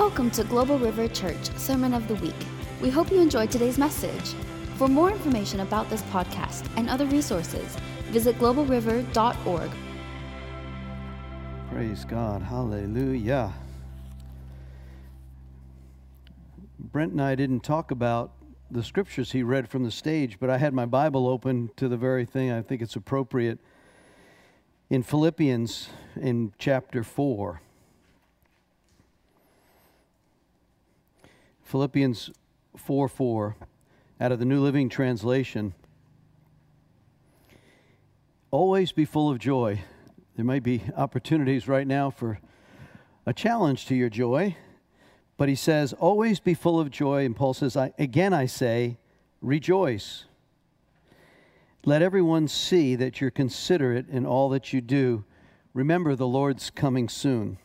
[0.00, 2.34] Welcome to Global River Church Sermon of the Week.
[2.80, 4.34] We hope you enjoyed today's message.
[4.76, 9.70] For more information about this podcast and other resources, visit globalriver.org.
[11.70, 12.40] Praise God.
[12.40, 13.52] Hallelujah.
[16.78, 18.32] Brent and I didn't talk about
[18.70, 21.98] the scriptures he read from the stage, but I had my Bible open to the
[21.98, 23.58] very thing I think it's appropriate
[24.88, 27.60] in Philippians in chapter 4.
[31.70, 32.30] Philippians
[32.76, 33.56] 4 4
[34.20, 35.72] out of the New Living Translation.
[38.50, 39.80] Always be full of joy.
[40.34, 42.40] There might be opportunities right now for
[43.24, 44.56] a challenge to your joy,
[45.36, 47.24] but he says, always be full of joy.
[47.24, 48.98] And Paul says, I, again I say,
[49.40, 50.24] rejoice.
[51.84, 55.24] Let everyone see that you're considerate in all that you do.
[55.72, 57.58] Remember, the Lord's coming soon.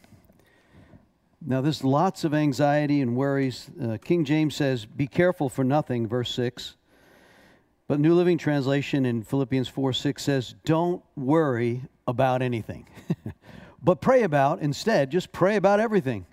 [1.47, 3.69] Now, there's lots of anxiety and worries.
[3.81, 6.75] Uh, King James says, Be careful for nothing, verse 6.
[7.87, 12.87] But New Living Translation in Philippians 4 6 says, Don't worry about anything.
[13.83, 16.25] but pray about, instead, just pray about everything.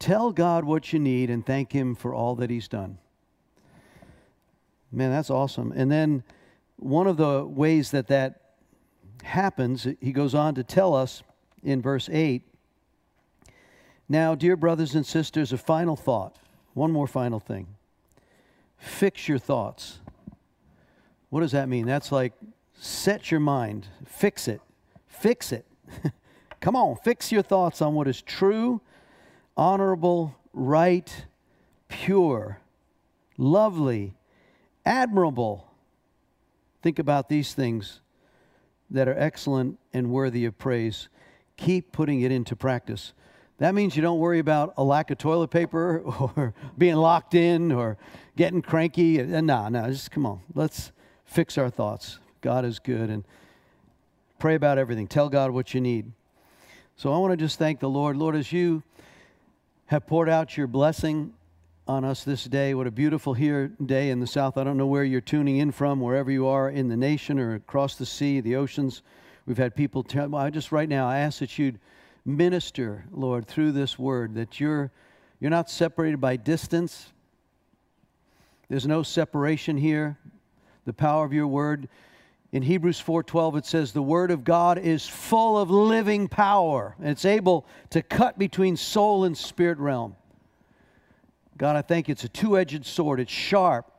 [0.00, 2.98] Tell God what you need and thank Him for all that He's done.
[4.90, 5.72] Man, that's awesome.
[5.76, 6.24] And then
[6.74, 8.40] one of the ways that that
[9.22, 11.22] happens, he goes on to tell us
[11.62, 12.42] in verse 8
[14.08, 16.36] now, dear brothers and sisters, a final thought.
[16.74, 17.66] One more final thing.
[18.78, 19.98] Fix your thoughts.
[21.30, 21.86] What does that mean?
[21.86, 22.32] That's like
[22.78, 24.60] set your mind, fix it,
[25.08, 25.66] fix it.
[26.60, 28.80] Come on, fix your thoughts on what is true,
[29.56, 31.26] honorable, right,
[31.88, 32.60] pure,
[33.36, 34.14] lovely,
[34.84, 35.70] admirable.
[36.82, 38.00] Think about these things
[38.90, 41.08] that are excellent and worthy of praise.
[41.56, 43.12] Keep putting it into practice.
[43.58, 46.00] That means you don't worry about a lack of toilet paper
[46.36, 47.96] or being locked in or
[48.36, 49.22] getting cranky.
[49.22, 50.40] No, uh, no, just come on.
[50.54, 50.92] Let's
[51.24, 52.18] fix our thoughts.
[52.42, 53.24] God is good and
[54.38, 55.06] pray about everything.
[55.06, 56.12] Tell God what you need.
[56.96, 58.16] So I want to just thank the Lord.
[58.16, 58.82] Lord, as you
[59.86, 61.32] have poured out your blessing
[61.88, 64.58] on us this day, what a beautiful here day in the South.
[64.58, 67.54] I don't know where you're tuning in from, wherever you are in the nation or
[67.54, 69.02] across the sea, the oceans.
[69.46, 71.78] We've had people tell, I just right now, I ask that you'd
[72.26, 74.90] minister, Lord, through this word, that you're,
[75.40, 77.12] you're not separated by distance.
[78.68, 80.18] There's no separation here.
[80.84, 81.88] The power of your word.
[82.52, 87.08] In Hebrews 4:12 it says the word of God is full of living power and
[87.08, 90.16] it's able to cut between soul and spirit realm.
[91.58, 92.12] God, I thank you.
[92.12, 93.18] It's a two-edged sword.
[93.18, 93.90] It's sharp.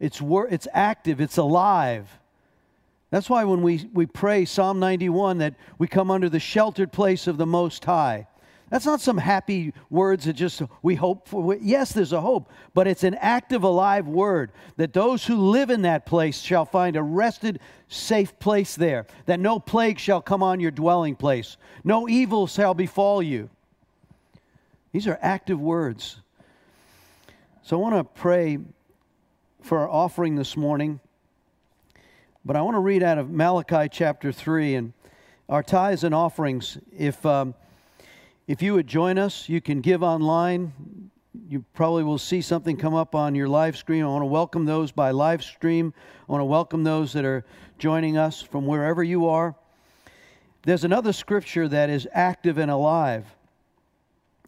[0.00, 1.20] It's wor- it's active.
[1.20, 2.08] It's alive.
[3.10, 7.26] That's why when we, we pray Psalm 91 that we come under the sheltered place
[7.26, 8.26] of the Most High.
[8.68, 11.56] That's not some happy words that just we hope for.
[11.60, 15.82] Yes, there's a hope, but it's an active, alive word that those who live in
[15.82, 20.58] that place shall find a rested, safe place there, that no plague shall come on
[20.58, 23.48] your dwelling place, no evil shall befall you.
[24.90, 26.20] These are active words.
[27.62, 28.58] So I want to pray
[29.62, 30.98] for our offering this morning.
[32.46, 34.92] But I want to read out of Malachi chapter 3 and
[35.48, 36.78] our tithes and offerings.
[36.96, 37.56] If, um,
[38.46, 41.10] if you would join us, you can give online.
[41.48, 44.04] You probably will see something come up on your live stream.
[44.04, 45.92] I want to welcome those by live stream.
[46.28, 47.44] I want to welcome those that are
[47.80, 49.56] joining us from wherever you are.
[50.62, 53.26] There's another scripture that is active and alive,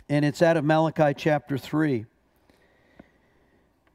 [0.09, 2.07] and it's out of Malachi chapter 3.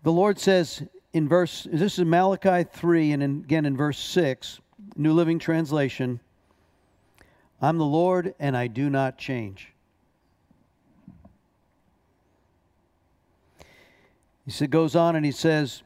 [0.03, 4.59] The Lord says, in verse, this is Malachi 3, and in, again in verse 6,
[4.95, 6.19] New Living Translation
[7.61, 9.71] I'm the Lord and I do not change.
[14.45, 15.81] He goes on and he says,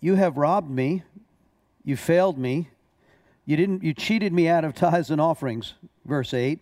[0.00, 1.02] You have robbed me,
[1.82, 2.68] you failed me,
[3.46, 5.74] you didn't you cheated me out of tithes and offerings,
[6.04, 6.58] verse 8.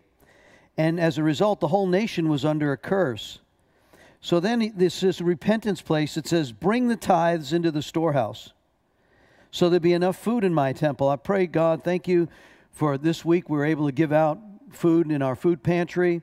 [0.76, 3.40] And as a result, the whole nation was under a curse.
[4.24, 6.16] So then this is a repentance place.
[6.16, 8.54] It says, Bring the tithes into the storehouse
[9.50, 11.10] so there be enough food in my temple.
[11.10, 12.28] I pray, God, thank you
[12.72, 13.50] for this week.
[13.50, 14.38] We were able to give out
[14.70, 16.22] food in our food pantry.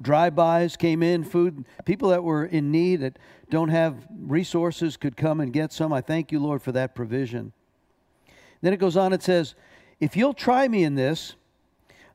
[0.00, 1.64] Drive-bys came in, food.
[1.84, 3.18] People that were in need that
[3.50, 5.92] don't have resources could come and get some.
[5.92, 7.52] I thank you, Lord, for that provision.
[8.62, 9.56] Then it goes on, it says,
[9.98, 11.34] If you'll try me in this,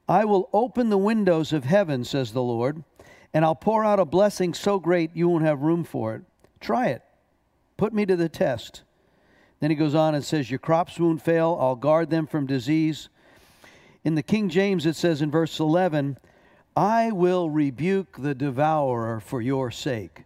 [0.08, 2.86] I will open the windows of heaven, says the Lord
[3.33, 6.24] and I'll pour out a blessing so great you won't have room for it.
[6.60, 7.01] Try it.
[7.78, 8.83] Put me to the test.
[9.60, 11.57] Then he goes on and says, Your crops won't fail.
[11.60, 13.10] I'll guard them from disease.
[14.04, 16.18] In the King James, it says in verse 11,
[16.75, 20.24] I will rebuke the devourer for your sake.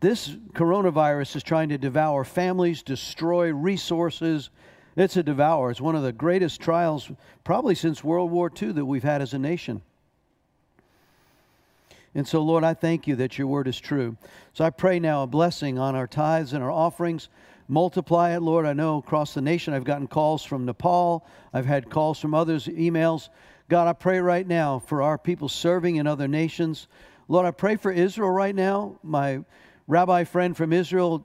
[0.00, 4.50] This coronavirus is trying to devour families, destroy resources.
[4.96, 5.70] It's a devourer.
[5.70, 7.10] It's one of the greatest trials,
[7.44, 9.82] probably since World War II, that we've had as a nation.
[12.14, 14.16] And so, Lord, I thank you that your word is true.
[14.52, 17.28] So I pray now a blessing on our tithes and our offerings.
[17.68, 18.66] Multiply it, Lord.
[18.66, 22.66] I know across the nation I've gotten calls from Nepal, I've had calls from others,
[22.66, 23.30] emails.
[23.68, 26.88] God, I pray right now for our people serving in other nations.
[27.28, 28.98] Lord, I pray for Israel right now.
[29.02, 29.42] My
[29.86, 31.24] rabbi friend from Israel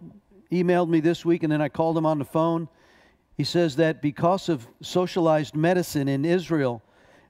[0.52, 2.70] emailed me this week, and then I called him on the phone.
[3.36, 6.82] He says that because of socialized medicine in Israel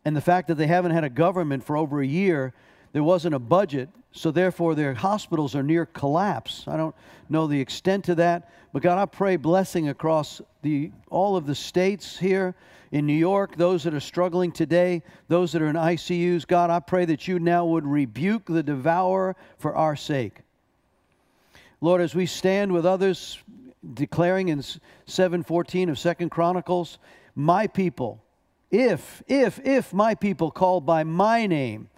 [0.05, 2.53] and the fact that they haven't had a government for over a year,
[2.93, 6.63] there wasn't a budget, so therefore their hospitals are near collapse.
[6.67, 6.95] I don't
[7.29, 11.55] know the extent of that, but God, I pray blessing across the all of the
[11.55, 12.55] states here
[12.91, 16.47] in New York, those that are struggling today, those that are in ICUs.
[16.47, 20.41] God, I pray that you now would rebuke the devourer for our sake.
[21.81, 23.37] Lord, as we stand with others
[23.93, 24.63] declaring in
[25.05, 26.97] 7:14 of Second Chronicles,
[27.35, 28.23] my people,
[28.71, 31.89] if if if my people called by my name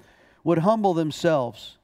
[0.50, 1.78] would humble themselves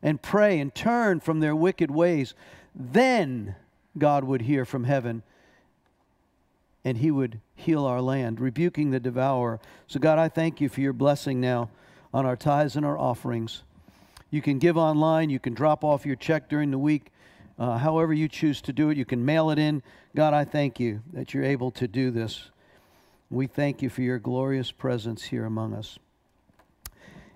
[0.00, 2.34] and pray and turn from their wicked ways,
[2.72, 3.56] then
[3.98, 5.24] God would hear from heaven
[6.84, 9.58] and he would heal our land, rebuking the devourer.
[9.88, 11.68] So, God, I thank you for your blessing now
[12.14, 13.64] on our tithes and our offerings.
[14.30, 17.10] You can give online, you can drop off your check during the week,
[17.58, 18.96] uh, however you choose to do it.
[18.96, 19.82] You can mail it in.
[20.14, 22.50] God, I thank you that you're able to do this.
[23.30, 25.98] We thank you for your glorious presence here among us.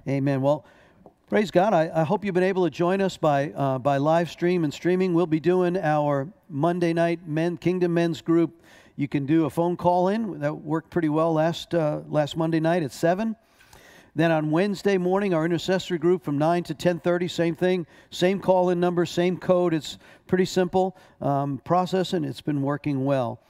[0.09, 0.41] Amen.
[0.43, 0.65] Well,
[1.29, 1.75] praise God.
[1.75, 4.73] I, I hope you've been able to join us by, uh, by live stream and
[4.73, 5.13] streaming.
[5.13, 8.63] We'll be doing our Monday night men, Kingdom Men's Group.
[8.95, 10.39] You can do a phone call in.
[10.39, 13.35] That worked pretty well last, uh, last Monday night at 7.
[14.15, 18.79] Then on Wednesday morning, our intercessory group from 9 to 10:30, same thing, same call-in
[18.79, 19.75] number, same code.
[19.75, 23.41] It's pretty simple um, process, and it's been working well.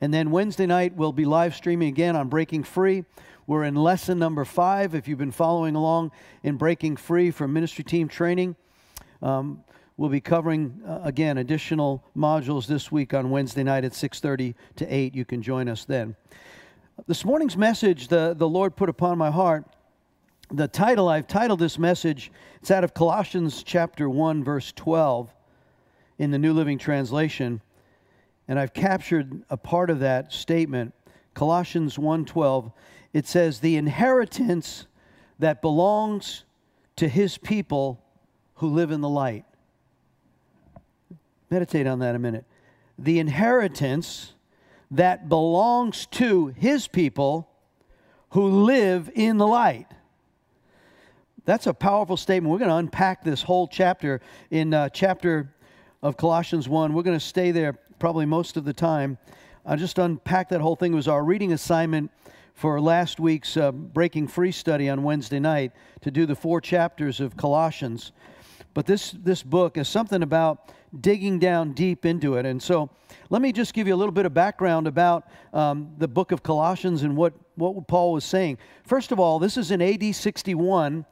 [0.00, 3.04] And then Wednesday night, we'll be live streaming again on Breaking Free.
[3.48, 4.94] We're in lesson number five.
[4.94, 6.12] If you've been following along
[6.42, 8.56] in Breaking Free for ministry team training,
[9.22, 9.64] um,
[9.96, 14.94] we'll be covering uh, again additional modules this week on Wednesday night at 6:30 to
[14.94, 15.14] 8.
[15.14, 16.14] You can join us then.
[17.06, 19.64] This morning's message, the, the Lord put upon my heart.
[20.52, 22.30] The title I've titled this message.
[22.60, 25.34] It's out of Colossians chapter 1, verse 12,
[26.18, 27.62] in the New Living Translation,
[28.46, 30.92] and I've captured a part of that statement.
[31.32, 32.72] Colossians 1:12
[33.18, 34.86] it says, the inheritance
[35.40, 36.44] that belongs
[36.94, 38.00] to his people
[38.54, 39.44] who live in the light.
[41.50, 42.44] Meditate on that a minute.
[42.96, 44.34] The inheritance
[44.92, 47.50] that belongs to his people
[48.30, 49.88] who live in the light.
[51.44, 52.52] That's a powerful statement.
[52.52, 54.20] We're going to unpack this whole chapter
[54.52, 55.52] in uh, chapter
[56.04, 56.92] of Colossians 1.
[56.92, 59.18] We're going to stay there probably most of the time.
[59.66, 60.92] I'll just unpack that whole thing.
[60.92, 62.12] It was our reading assignment
[62.58, 65.70] for last week's uh, Breaking Free study on Wednesday night
[66.00, 68.10] to do the four chapters of Colossians.
[68.74, 72.44] But this, this book is something about digging down deep into it.
[72.44, 72.90] And so
[73.30, 76.42] let me just give you a little bit of background about um, the book of
[76.42, 78.58] Colossians and what, what Paul was saying.
[78.82, 81.06] First of all, this is in AD 61.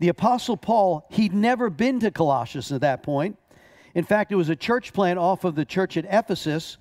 [0.00, 3.38] The Apostle Paul, he'd never been to Colossus at that point.
[3.94, 6.76] In fact, it was a church plant off of the church at Ephesus.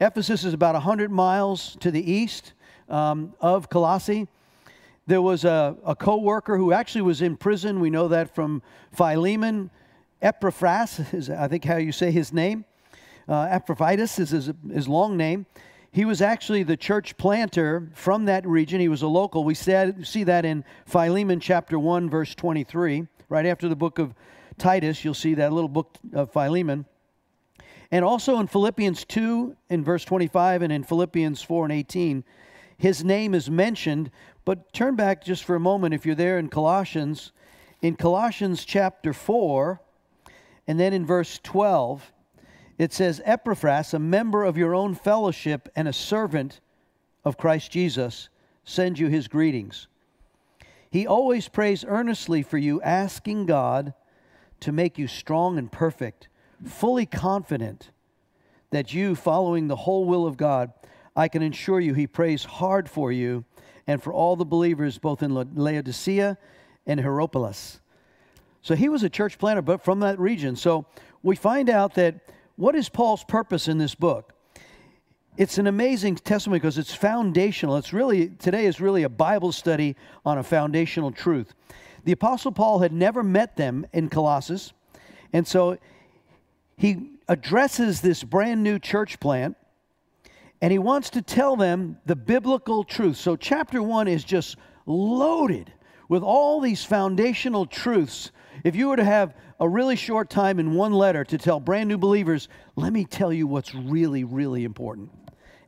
[0.00, 2.52] Ephesus is about 100 miles to the east
[2.88, 4.28] um, of Colossae.
[5.06, 7.80] There was a, a co worker who actually was in prison.
[7.80, 8.62] We know that from
[8.92, 9.70] Philemon.
[10.22, 12.64] Epaphras is, I think, how you say his name.
[13.28, 15.46] Uh, is his, his long name.
[15.90, 18.80] He was actually the church planter from that region.
[18.80, 19.44] He was a local.
[19.44, 23.06] We said, see that in Philemon chapter 1, verse 23.
[23.28, 24.12] Right after the book of
[24.58, 26.84] Titus, you'll see that little book of Philemon.
[27.90, 32.24] And also in Philippians 2, in verse 25, and in Philippians 4 and 18,
[32.76, 34.10] his name is mentioned.
[34.44, 37.32] But turn back just for a moment if you're there in Colossians.
[37.82, 39.80] In Colossians chapter 4,
[40.66, 42.12] and then in verse 12,
[42.78, 46.60] it says, Epaphras, a member of your own fellowship and a servant
[47.24, 48.28] of Christ Jesus,
[48.64, 49.86] sends you his greetings.
[50.90, 53.94] He always prays earnestly for you, asking God
[54.60, 56.28] to make you strong and perfect,
[56.64, 57.90] fully confident
[58.70, 60.72] that you, following the whole will of God,
[61.16, 63.44] I can assure you he prays hard for you
[63.86, 66.38] and for all the believers both in Laodicea
[66.86, 67.80] and Hierapolis.
[68.62, 70.56] So he was a church planter, but from that region.
[70.56, 70.86] So
[71.22, 72.20] we find out that
[72.56, 74.32] what is Paul's purpose in this book?
[75.36, 77.76] It's an amazing testimony because it's foundational.
[77.76, 81.54] It's really, today is really a Bible study on a foundational truth.
[82.04, 84.72] The Apostle Paul had never met them in Colossus,
[85.32, 85.78] and so
[86.76, 89.56] he addresses this brand new church plant
[90.64, 93.18] and he wants to tell them the biblical truth.
[93.18, 94.56] So, chapter one is just
[94.86, 95.70] loaded
[96.08, 98.30] with all these foundational truths.
[98.64, 101.90] If you were to have a really short time in one letter to tell brand
[101.90, 105.10] new believers, let me tell you what's really, really important.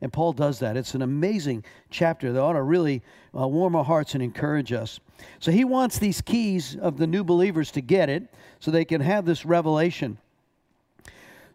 [0.01, 0.75] And Paul does that.
[0.75, 3.03] It's an amazing chapter that ought to really
[3.39, 4.99] uh, warm our hearts and encourage us.
[5.37, 9.01] So he wants these keys of the new believers to get it so they can
[9.01, 10.17] have this revelation.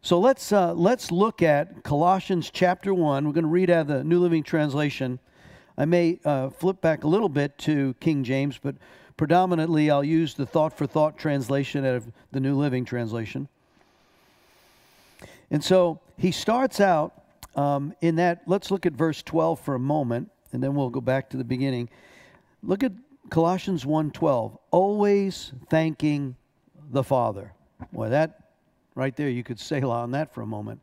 [0.05, 3.25] So let's, uh, let's look at Colossians chapter 1.
[3.25, 5.21] We're going to read out of the New Living Translation.
[5.79, 8.75] I may uh, flip back a little bit to King James, but
[9.17, 13.47] predominantly I'll use the thought for thought translation out of the New Living Translation.
[15.53, 17.23] And so he starts out
[17.55, 21.01] um, in that, let's look at verse 12 for a moment, and then we'll go
[21.01, 21.89] back to the beginning.
[22.65, 22.93] Look at
[23.31, 24.59] Colossians 1:12.
[24.73, 26.35] Always thanking
[26.91, 27.53] the Father.
[27.93, 28.42] Boy, that
[28.95, 30.81] Right there, you could sail on that for a moment.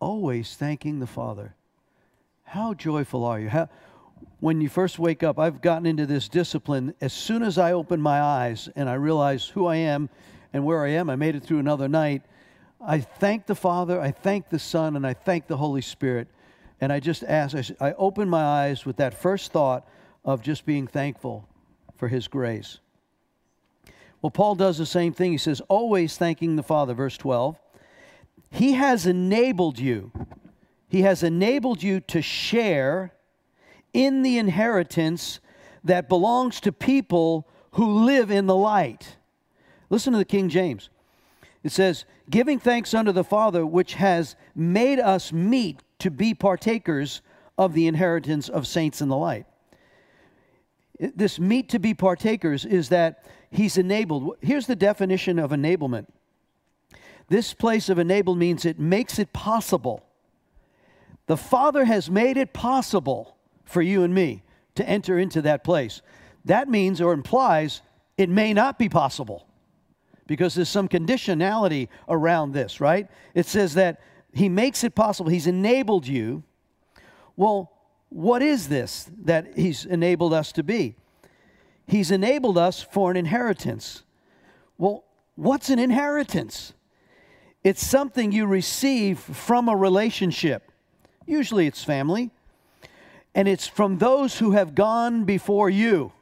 [0.00, 1.54] Always thanking the Father.
[2.42, 3.48] How joyful are you?
[3.48, 3.68] How,
[4.40, 6.94] when you first wake up, I've gotten into this discipline.
[7.00, 10.08] As soon as I open my eyes and I realize who I am
[10.52, 12.22] and where I am, I made it through another night.
[12.80, 16.28] I thank the Father, I thank the Son, and I thank the Holy Spirit.
[16.80, 19.88] And I just ask, I, I open my eyes with that first thought
[20.24, 21.48] of just being thankful
[21.96, 22.80] for His grace.
[24.24, 25.32] Well, Paul does the same thing.
[25.32, 27.60] He says, always thanking the Father, verse 12.
[28.52, 30.12] He has enabled you,
[30.88, 33.12] He has enabled you to share
[33.92, 35.40] in the inheritance
[35.84, 39.18] that belongs to people who live in the light.
[39.90, 40.88] Listen to the King James.
[41.62, 47.20] It says, giving thanks unto the Father, which has made us meet to be partakers
[47.58, 49.44] of the inheritance of saints in the light.
[50.98, 54.36] This meet to be partakers is that he's enabled.
[54.40, 56.06] Here's the definition of enablement
[57.28, 60.04] this place of enabled means it makes it possible.
[61.26, 64.42] The Father has made it possible for you and me
[64.74, 66.02] to enter into that place.
[66.44, 67.80] That means or implies
[68.18, 69.46] it may not be possible
[70.26, 73.08] because there's some conditionality around this, right?
[73.34, 74.00] It says that
[74.32, 76.42] He makes it possible, He's enabled you.
[77.36, 77.72] Well,
[78.10, 80.96] what is this that He's enabled us to be?
[81.86, 84.02] He's enabled us for an inheritance.
[84.78, 85.04] Well,
[85.36, 86.72] what's an inheritance?
[87.62, 90.70] It's something you receive from a relationship.
[91.26, 92.30] Usually it's family,
[93.34, 96.12] and it's from those who have gone before you.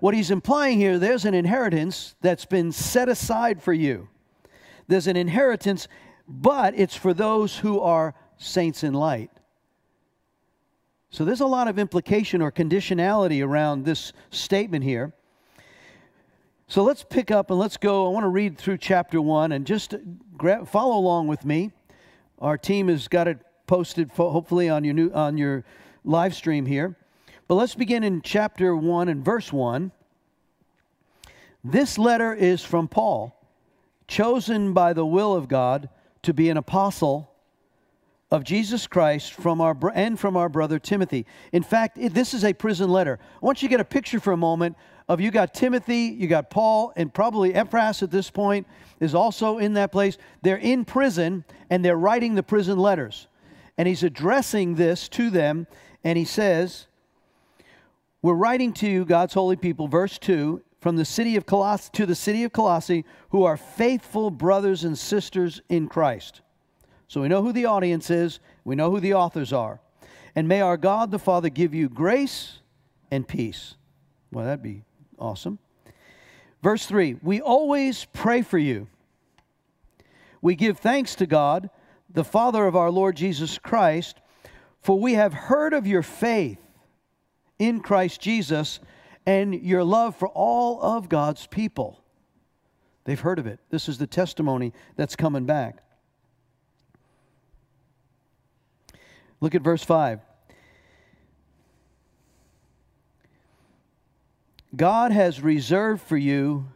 [0.00, 4.08] What he's implying here, there's an inheritance that's been set aside for you.
[4.88, 5.86] There's an inheritance,
[6.26, 9.30] but it's for those who are saints in light.
[11.10, 15.12] So there's a lot of implication or conditionality around this statement here.
[16.68, 18.06] So let's pick up and let's go.
[18.06, 19.96] I want to read through chapter one and just
[20.36, 21.72] grab, follow along with me.
[22.38, 25.64] Our team has got it posted, hopefully on your new on your
[26.04, 26.96] live stream here.
[27.48, 29.90] But let's begin in chapter one and verse one.
[31.64, 33.36] This letter is from Paul,
[34.06, 35.88] chosen by the will of God
[36.22, 37.32] to be an apostle
[38.30, 41.26] of Jesus Christ from our and from our brother Timothy.
[41.52, 43.18] In fact, it, this is a prison letter.
[43.42, 44.76] I want you to get a picture for a moment
[45.08, 48.68] of you got Timothy, you got Paul, and probably Epaphras at this point
[49.00, 50.16] is also in that place.
[50.42, 53.26] They're in prison and they're writing the prison letters.
[53.76, 55.66] And he's addressing this to them
[56.04, 56.86] and he says,
[58.22, 62.06] "We're writing to you, God's holy people, verse 2, from the city of Colossae to
[62.06, 66.42] the city of Colossae, who are faithful brothers and sisters in Christ."
[67.10, 69.80] So we know who the audience is, we know who the authors are.
[70.36, 72.60] And may our God the Father give you grace
[73.10, 73.74] and peace.
[74.30, 74.84] Well, that'd be
[75.18, 75.58] awesome.
[76.62, 78.86] Verse 3 We always pray for you.
[80.40, 81.68] We give thanks to God,
[82.08, 84.20] the Father of our Lord Jesus Christ,
[84.80, 86.60] for we have heard of your faith
[87.58, 88.78] in Christ Jesus
[89.26, 92.04] and your love for all of God's people.
[93.02, 93.58] They've heard of it.
[93.68, 95.82] This is the testimony that's coming back.
[99.40, 100.20] Look at verse 5.
[104.76, 106.66] God has reserved for you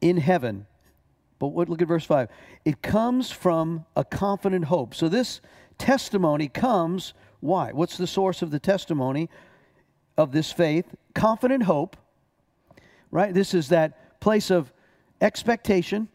[0.00, 0.66] in heaven.
[1.38, 2.28] But what, look at verse 5.
[2.64, 4.94] It comes from a confident hope.
[4.94, 5.40] So this
[5.78, 7.72] testimony comes, why?
[7.72, 9.28] What's the source of the testimony
[10.16, 10.86] of this faith?
[11.14, 11.96] Confident hope,
[13.10, 13.34] right?
[13.34, 14.72] This is that place of
[15.20, 16.08] expectation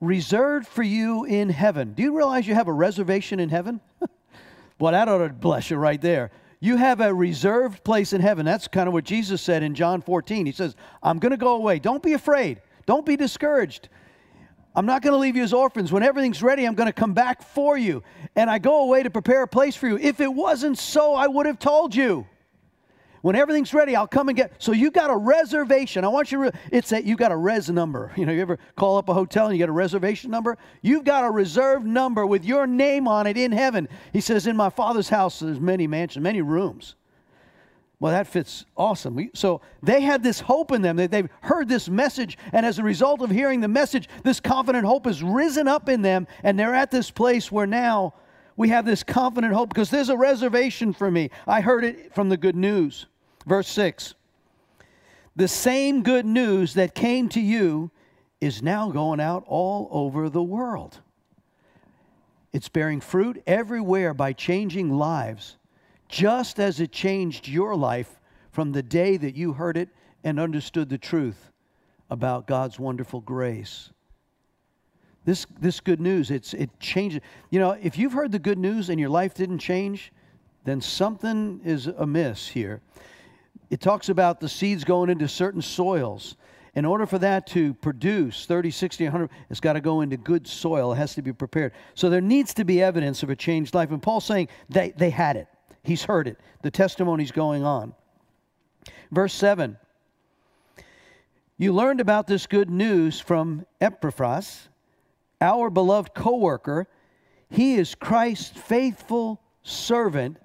[0.00, 1.94] reserved for you in heaven.
[1.94, 3.80] Do you realize you have a reservation in heaven?
[4.82, 6.32] Well, that ought to bless you right there.
[6.58, 8.44] You have a reserved place in heaven.
[8.44, 10.44] That's kind of what Jesus said in John 14.
[10.44, 10.74] He says,
[11.04, 11.78] I'm going to go away.
[11.78, 12.60] Don't be afraid.
[12.84, 13.88] Don't be discouraged.
[14.74, 15.92] I'm not going to leave you as orphans.
[15.92, 18.02] When everything's ready, I'm going to come back for you.
[18.34, 19.98] And I go away to prepare a place for you.
[19.98, 22.26] If it wasn't so, I would have told you.
[23.22, 24.52] When everything's ready, I'll come and get.
[24.58, 26.04] So you got a reservation.
[26.04, 26.52] I want you to.
[26.72, 28.12] It's that you got a res number.
[28.22, 30.58] You know, you ever call up a hotel and you get a reservation number?
[30.80, 33.88] You've got a reserved number with your name on it in heaven.
[34.12, 36.94] He says, "In my Father's house, there's many mansions, many rooms."
[37.98, 39.30] Well, that fits awesome.
[39.34, 43.22] So they had this hope in them they've heard this message, and as a result
[43.22, 46.90] of hearing the message, this confident hope has risen up in them, and they're at
[46.90, 48.14] this place where now
[48.56, 51.30] we have this confident hope because there's a reservation for me.
[51.46, 53.06] I heard it from the good news.
[53.46, 54.14] Verse 6
[55.36, 57.90] The same good news that came to you
[58.40, 61.00] is now going out all over the world.
[62.52, 65.56] It's bearing fruit everywhere by changing lives
[66.08, 68.20] just as it changed your life
[68.50, 69.88] from the day that you heard it
[70.22, 71.50] and understood the truth
[72.10, 73.90] about God's wonderful grace.
[75.24, 77.20] This, this good news, it's, it changes.
[77.50, 80.12] You know, if you've heard the good news and your life didn't change,
[80.64, 82.82] then something is amiss here.
[83.72, 86.36] It talks about the seeds going into certain soils.
[86.74, 90.46] In order for that to produce 30, 60, 100, it's got to go into good
[90.46, 90.92] soil.
[90.92, 91.72] It has to be prepared.
[91.94, 93.90] So there needs to be evidence of a changed life.
[93.90, 95.46] And Paul's saying they, they had it.
[95.84, 96.38] He's heard it.
[96.60, 97.94] The testimony's going on.
[99.10, 99.78] Verse 7
[101.56, 104.68] You learned about this good news from Epaphras,
[105.40, 106.88] our beloved co worker.
[107.48, 110.36] He is Christ's faithful servant,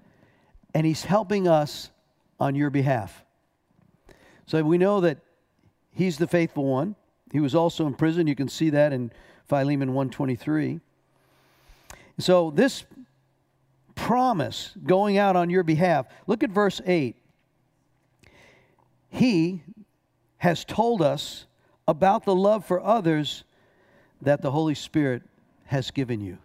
[0.73, 1.91] and he's helping us
[2.39, 3.23] on your behalf.
[4.45, 5.19] So we know that
[5.91, 6.95] he's the faithful one.
[7.31, 8.27] He was also in prison.
[8.27, 9.11] You can see that in
[9.47, 10.79] Philemon 123.
[12.19, 12.85] So this
[13.95, 16.05] promise going out on your behalf.
[16.27, 17.15] Look at verse 8.
[19.09, 19.63] He
[20.37, 21.45] has told us
[21.87, 23.43] about the love for others
[24.21, 25.23] that the Holy Spirit
[25.65, 26.37] has given you.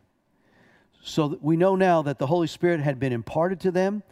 [1.02, 4.02] So we know now that the Holy Spirit had been imparted to them.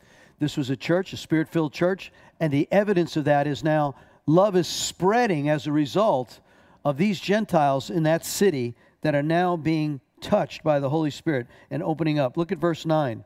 [0.41, 3.95] This was a church, a spirit filled church, and the evidence of that is now
[4.27, 6.41] love is spreading as a result
[6.85, 11.47] of these Gentiles in that city that are now being touched by the Holy Spirit
[11.71, 12.37] and opening up.
[12.37, 13.25] Look at verse 9.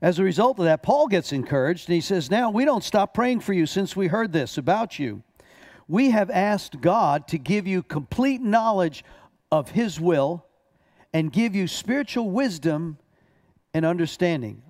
[0.00, 3.12] As a result of that, Paul gets encouraged and he says, Now we don't stop
[3.12, 5.24] praying for you since we heard this about you.
[5.88, 9.04] We have asked God to give you complete knowledge
[9.50, 10.46] of his will
[11.12, 12.98] and give you spiritual wisdom
[13.74, 14.62] and understanding.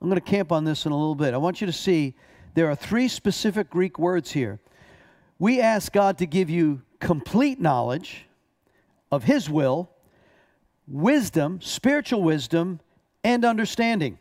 [0.00, 1.34] I'm going to camp on this in a little bit.
[1.34, 2.14] I want you to see
[2.54, 4.60] there are three specific Greek words here.
[5.38, 8.26] We ask God to give you complete knowledge
[9.10, 9.90] of his will,
[10.86, 12.80] wisdom, spiritual wisdom,
[13.24, 14.18] and understanding.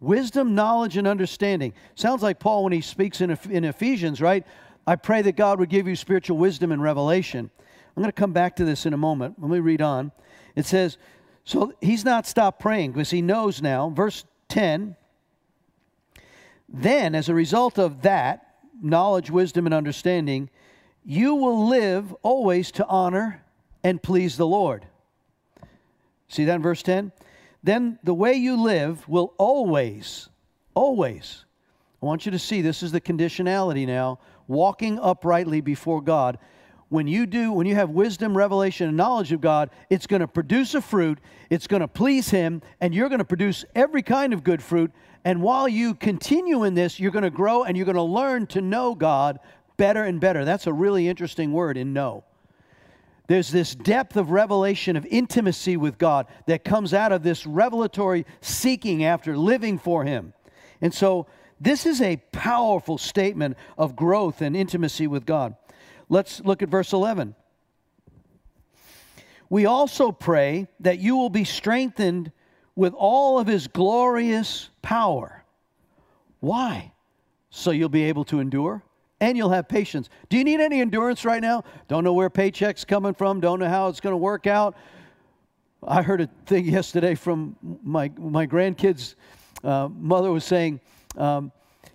[0.00, 1.72] Wisdom, knowledge, and understanding.
[1.94, 4.44] Sounds like Paul when he speaks in, in Ephesians, right?
[4.86, 7.50] I pray that God would give you spiritual wisdom and revelation.
[7.96, 9.36] I'm going to come back to this in a moment.
[9.40, 10.12] Let me read on.
[10.54, 10.98] It says,
[11.44, 13.88] so he's not stopped praying because he knows now.
[13.90, 14.96] Verse 10
[16.68, 20.50] Then, as a result of that, knowledge, wisdom, and understanding,
[21.04, 23.44] you will live always to honor
[23.84, 24.86] and please the Lord.
[26.28, 27.12] See that in verse 10?
[27.66, 30.28] then the way you live will always,
[30.74, 31.44] always,
[32.00, 36.38] I want you to see this is the conditionality now, walking uprightly before God.
[36.88, 40.28] When you do, when you have wisdom, revelation, and knowledge of God, it's going to
[40.28, 41.18] produce a fruit,
[41.50, 44.92] it's going to please Him, and you're going to produce every kind of good fruit.
[45.24, 48.46] And while you continue in this, you're going to grow and you're going to learn
[48.48, 49.40] to know God
[49.76, 50.44] better and better.
[50.44, 52.22] That's a really interesting word in know.
[53.26, 58.24] There's this depth of revelation, of intimacy with God that comes out of this revelatory
[58.40, 60.32] seeking after living for Him.
[60.80, 61.26] And so,
[61.58, 65.56] this is a powerful statement of growth and intimacy with God.
[66.08, 67.34] Let's look at verse 11.
[69.48, 72.32] We also pray that you will be strengthened
[72.74, 75.44] with all of His glorious power.
[76.40, 76.92] Why?
[77.50, 78.82] So you'll be able to endure
[79.20, 80.10] and you'll have patience.
[80.28, 81.64] Do you need any endurance right now?
[81.88, 84.76] Don't know where paycheck's coming from, don't know how it's going to work out.
[85.86, 89.14] I heard a thing yesterday from my, my grandkids'
[89.62, 90.80] uh, mother was saying,
[91.16, 91.52] um,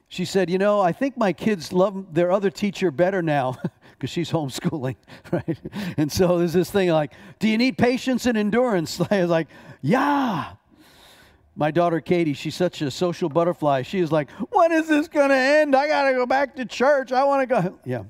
[0.08, 3.56] she said, You know, I think my kids love their other teacher better now
[4.02, 4.96] because she's homeschooling,
[5.32, 5.60] right?
[5.98, 9.00] And so there's this thing like, Do you need patience and endurance?
[9.12, 9.48] I was like,
[9.82, 10.54] Yeah
[11.56, 13.82] my daughter Katie, she's such a social butterfly.
[13.82, 15.76] She is like, when is this going to end?
[15.76, 17.12] I got to go back to church.
[17.12, 17.80] I want to go.
[17.86, 18.04] Yeah.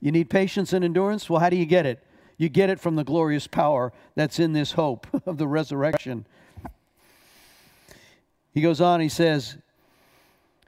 [0.00, 1.28] You need patience and endurance?
[1.28, 2.02] Well, how do you get it?
[2.36, 6.24] You get it from the glorious power that's in this hope of the resurrection.
[8.54, 9.58] He goes on, he says,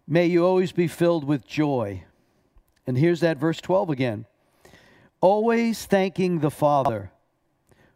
[0.07, 2.03] May you always be filled with joy.
[2.87, 4.27] And here's that verse 12 again.
[5.20, 7.12] Always thanking the Father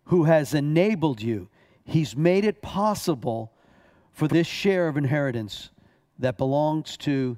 [0.04, 1.48] who has enabled you.
[1.84, 3.52] He's made it possible
[4.12, 5.70] for this share of inheritance
[6.18, 7.36] that belongs to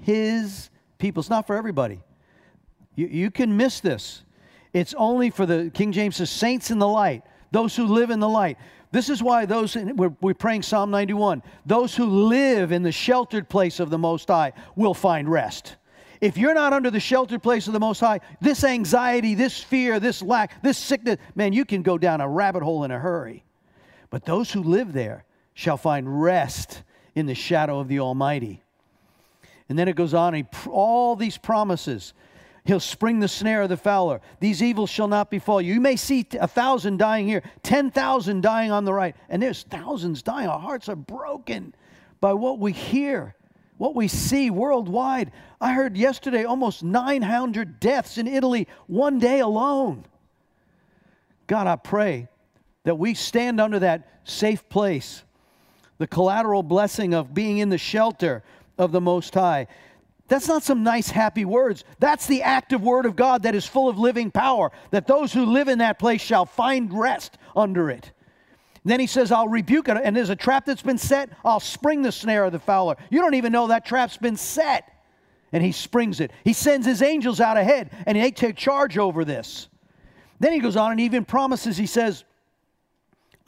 [0.00, 1.20] His people.
[1.20, 2.00] It's not for everybody.
[2.94, 4.22] You, you can miss this.
[4.72, 8.20] It's only for the, King James says, saints in the light, those who live in
[8.20, 8.58] the light.
[8.92, 13.48] This is why those, we're, we're praying Psalm 91, those who live in the sheltered
[13.48, 15.76] place of the Most High will find rest.
[16.20, 20.00] If you're not under the sheltered place of the Most High, this anxiety, this fear,
[20.00, 23.44] this lack, this sickness, man, you can go down a rabbit hole in a hurry.
[24.10, 25.24] But those who live there
[25.54, 26.82] shall find rest
[27.14, 28.62] in the shadow of the Almighty.
[29.68, 32.12] And then it goes on, he, all these promises.
[32.64, 34.20] He'll spring the snare of the fowler.
[34.40, 35.74] These evils shall not befall you.
[35.74, 40.22] You may see a thousand dying here, 10,000 dying on the right, and there's thousands
[40.22, 40.48] dying.
[40.48, 41.74] Our hearts are broken
[42.20, 43.34] by what we hear,
[43.78, 45.30] what we see worldwide.
[45.60, 50.04] I heard yesterday almost 900 deaths in Italy one day alone.
[51.46, 52.28] God, I pray
[52.84, 55.22] that we stand under that safe place,
[55.98, 58.42] the collateral blessing of being in the shelter
[58.78, 59.66] of the Most High.
[60.28, 61.84] That's not some nice, happy words.
[62.00, 65.46] That's the active word of God that is full of living power, that those who
[65.46, 68.12] live in that place shall find rest under it.
[68.84, 69.96] Then he says, I'll rebuke it.
[70.02, 72.96] And there's a trap that's been set, I'll spring the snare of the fowler.
[73.10, 74.92] You don't even know that trap's been set.
[75.56, 76.32] And he springs it.
[76.44, 79.68] He sends his angels out ahead, and they take charge over this.
[80.38, 82.24] Then he goes on and even promises, he says,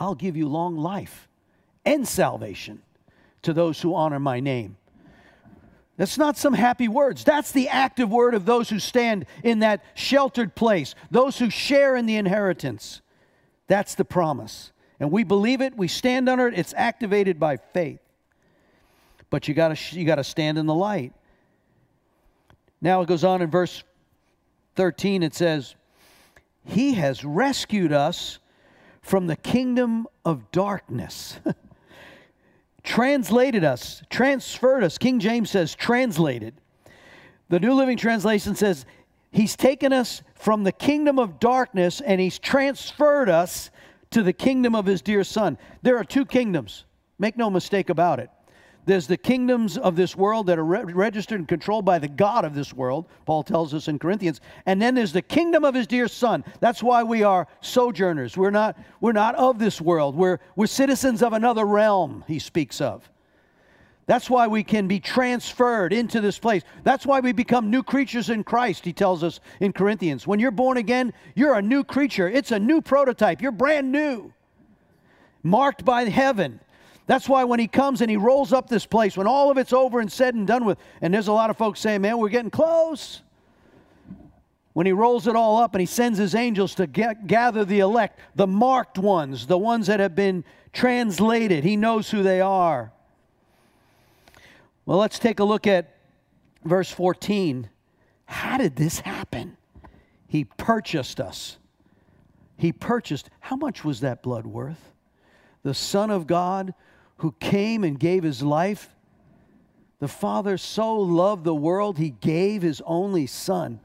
[0.01, 1.29] I'll give you long life
[1.85, 2.81] and salvation
[3.43, 4.79] to those who honor my name.
[5.99, 7.25] That's not some happy words.
[7.25, 11.95] That's the active word of those who stand in that sheltered place, those who share
[11.95, 13.03] in the inheritance.
[13.67, 14.73] That's the promise.
[14.99, 18.01] And we believe it, we stand under it, it's activated by faith.
[19.29, 21.13] But you gotta you got to stand in the light.
[22.81, 23.83] Now it goes on in verse
[24.77, 25.75] 13 it says,
[26.65, 28.39] "He has rescued us
[29.03, 31.39] from the kingdom of darkness."
[32.89, 34.97] translated us, transferred us.
[34.97, 36.55] King James says translated.
[37.51, 38.87] The New Living Translation says
[39.31, 43.71] he's taken us from the kingdom of darkness and he's transferred us
[44.11, 45.59] to the kingdom of his dear son.
[45.83, 46.87] There are two kingdoms.
[47.19, 48.31] Make no mistake about it.
[48.89, 52.47] There's the kingdoms of this world that are re- registered and controlled by the God
[52.47, 54.41] of this world, Paul tells us in Corinthians.
[54.65, 56.43] And then there's the kingdom of his dear son.
[56.61, 58.39] That's why we are sojourners.
[58.39, 60.17] We're not, we're not of this world.
[60.17, 63.07] We're, we're citizens of another realm, he speaks of.
[64.07, 66.63] That's why we can be transferred into this place.
[66.83, 70.27] That's why we become new creatures in Christ, he tells us in Corinthians.
[70.27, 72.27] When you're born again, you're a new creature.
[72.27, 73.43] It's a new prototype.
[73.43, 74.33] You're brand new,
[75.43, 76.61] marked by heaven.
[77.09, 79.73] That's why when he comes and he rolls up this place, when all of it's
[79.73, 82.29] over and said and done with, and there's a lot of folks saying, man, we're
[82.29, 83.23] getting close.
[84.75, 87.81] When he rolls it all up and he sends his angels to get, gather the
[87.81, 90.45] elect, the marked ones, the ones that have been
[90.75, 92.93] translated, he knows who they are.
[94.85, 95.97] Well, let's take a look at
[96.63, 97.71] verse 14.
[98.27, 99.57] How did this happen?
[100.27, 101.57] He purchased us.
[102.59, 103.31] He purchased.
[103.41, 104.93] How much was that blood worth?
[105.63, 106.75] The Son of God
[107.19, 108.95] who came and gave his life.
[110.01, 113.81] The Father so loved the world, he gave his only Son,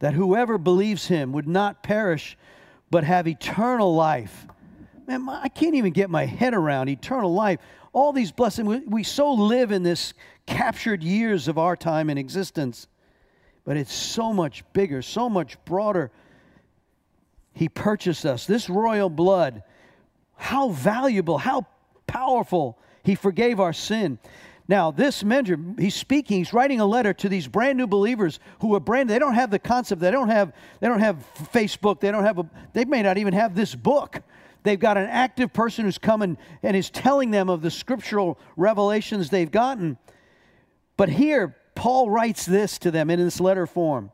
[0.00, 2.36] that whoever believes him would not perish,
[2.90, 4.46] but have eternal life.
[5.06, 7.60] Man, I can't even get my head around eternal life.
[7.92, 10.12] All these blessings, we, we so live in this
[10.46, 12.88] captured years of our time and existence,
[13.64, 16.10] but it's so much bigger, so much broader.
[17.52, 18.46] He purchased us.
[18.46, 19.62] This royal blood,
[20.36, 21.66] how valuable, how
[22.08, 22.76] powerful.
[23.04, 24.18] He forgave our sin.
[24.66, 28.74] Now, this mentor, he's speaking, he's writing a letter to these brand new believers who
[28.74, 32.10] are brand they don't have the concept, they don't have they don't have Facebook, they
[32.10, 34.20] don't have a they may not even have this book.
[34.64, 39.30] They've got an active person who's coming and is telling them of the scriptural revelations
[39.30, 39.96] they've gotten.
[40.98, 44.10] But here, Paul writes this to them in this letter form.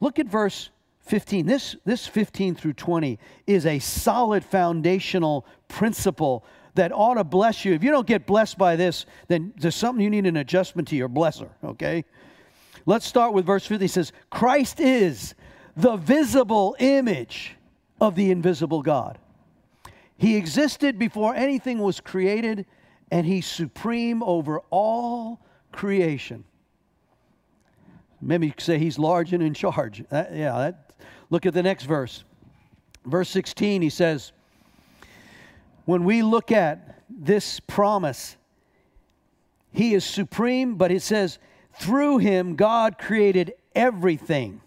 [0.00, 0.70] Look at verse
[1.02, 1.46] 15.
[1.46, 7.72] This, this 15 through 20 is a solid foundational principle that ought to bless you.
[7.72, 10.96] If you don't get blessed by this, then there's something you need an adjustment to
[10.96, 12.04] your blesser, okay?
[12.86, 13.84] Let's start with verse 50.
[13.84, 15.34] He says, Christ is
[15.76, 17.56] the visible image
[18.00, 19.18] of the invisible God.
[20.16, 22.66] He existed before anything was created,
[23.10, 25.40] and he's supreme over all
[25.72, 26.44] creation.
[28.20, 30.04] Maybe you could say he's large and in charge.
[30.10, 30.92] That, yeah, that,
[31.30, 32.24] look at the next verse.
[33.04, 34.32] Verse 16, he says,
[35.84, 38.36] when we look at this promise,
[39.72, 41.38] He is supreme, but it says,
[41.78, 44.60] through him, God created everything.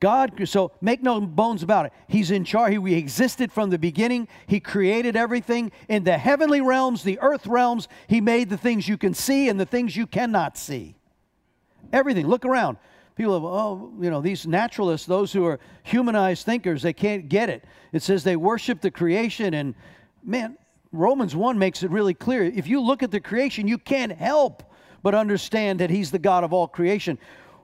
[0.00, 1.92] God, so make no bones about it.
[2.08, 2.72] He's in charge.
[2.72, 4.28] He existed from the beginning.
[4.46, 7.86] He created everything in the heavenly realms, the earth realms.
[8.06, 10.96] He made the things you can see and the things you cannot see.
[11.92, 12.26] Everything.
[12.26, 12.78] Look around.
[13.14, 17.50] People have, oh, you know, these naturalists, those who are humanized thinkers, they can't get
[17.50, 17.64] it.
[17.92, 19.52] It says they worship the creation.
[19.52, 19.74] And
[20.24, 20.56] man,
[20.92, 22.44] Romans 1 makes it really clear.
[22.44, 24.62] If you look at the creation, you can't help
[25.02, 27.18] but understand that He's the God of all creation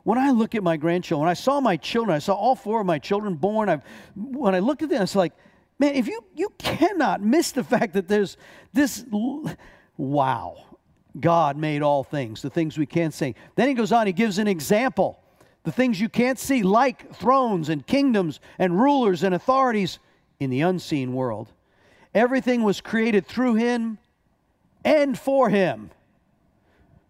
[0.06, 2.80] when I look at my grandchildren, when I saw my children, I saw all four
[2.80, 3.68] of my children born.
[3.68, 3.82] I've,
[4.14, 5.32] when I looked at them, it's like,
[5.80, 8.36] man, if you you cannot miss the fact that there's
[8.72, 9.04] this,
[9.96, 10.78] wow,
[11.18, 13.34] God made all things, the things we can't see.
[13.56, 15.18] Then he goes on, he gives an example,
[15.64, 19.98] the things you can't see, like thrones and kingdoms and rulers and authorities
[20.38, 21.52] in the unseen world.
[22.16, 23.98] Everything was created through him
[24.86, 25.90] and for him.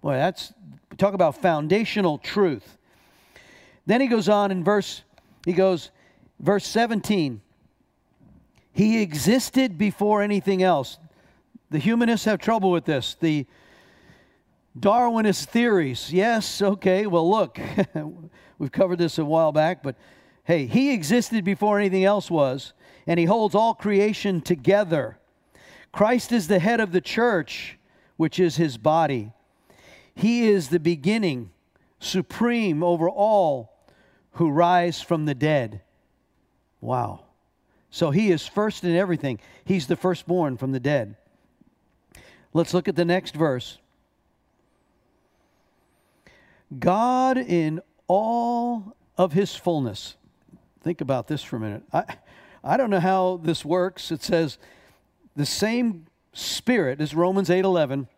[0.03, 0.53] Boy, that's
[0.99, 2.77] talk about foundational truth.
[3.87, 5.03] Then he goes on in verse,
[5.45, 5.93] he goes,
[6.41, 7.41] verse 17.
[8.73, 10.99] He existed before anything else.
[11.71, 13.15] The humanists have trouble with this.
[13.21, 13.47] The
[14.77, 16.13] Darwinist theories.
[16.13, 17.61] Yes, okay, well, look,
[18.59, 19.95] we've covered this a while back, but
[20.43, 22.73] hey, he existed before anything else was,
[23.07, 25.19] and he holds all creation together.
[25.93, 27.79] Christ is the head of the church,
[28.17, 29.33] which is his body.
[30.15, 31.51] He is the beginning,
[32.01, 33.73] supreme over all
[34.33, 35.83] who rise from the dead.
[36.81, 37.21] Wow.
[37.91, 39.41] So he is first in everything.
[39.65, 41.17] He's the firstborn from the dead.
[42.53, 43.79] Let's look at the next verse.
[46.79, 50.17] God in all of his fullness.
[50.83, 51.83] Think about this for a minute.
[51.93, 52.17] I,
[52.67, 54.11] I don't know how this works.
[54.11, 54.59] It says
[55.35, 58.09] the same spirit is Romans 8:11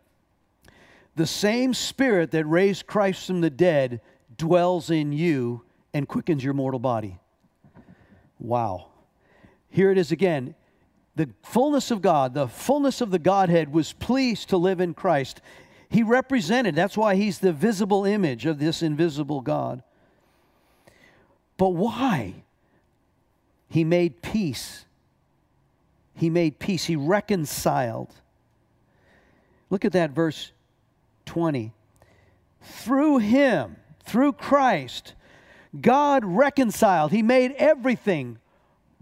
[1.19, 3.99] the same spirit that raised Christ from the dead
[4.37, 7.19] dwells in you and quickens your mortal body.
[8.39, 8.87] Wow.
[9.69, 10.55] Here it is again.
[11.17, 15.41] The fullness of God, the fullness of the Godhead was pleased to live in Christ.
[15.89, 19.83] He represented, that's why he's the visible image of this invisible God.
[21.57, 22.45] But why?
[23.69, 24.85] He made peace.
[26.15, 26.85] He made peace.
[26.85, 28.13] He reconciled.
[29.69, 30.51] Look at that verse
[31.25, 31.71] 20.
[32.61, 35.13] Through him, through Christ,
[35.79, 37.11] God reconciled.
[37.11, 38.39] He made everything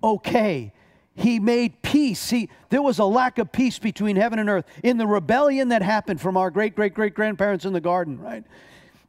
[0.03, 0.73] okay.
[1.15, 2.29] He made peace.
[2.29, 5.81] He, there was a lack of peace between heaven and earth in the rebellion that
[5.81, 8.43] happened from our great, great, great grandparents in the garden, right?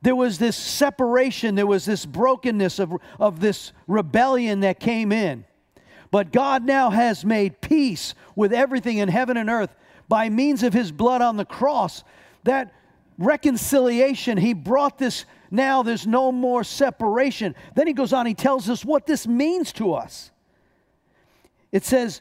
[0.00, 5.44] There was this separation, there was this brokenness of, of this rebellion that came in.
[6.10, 9.74] But God now has made peace with everything in heaven and earth
[10.08, 12.02] by means of His blood on the cross.
[12.44, 12.72] That
[13.18, 17.54] reconciliation, He brought this now there's no more separation.
[17.74, 20.30] Then he goes on, he tells us what this means to us.
[21.72, 22.20] It says,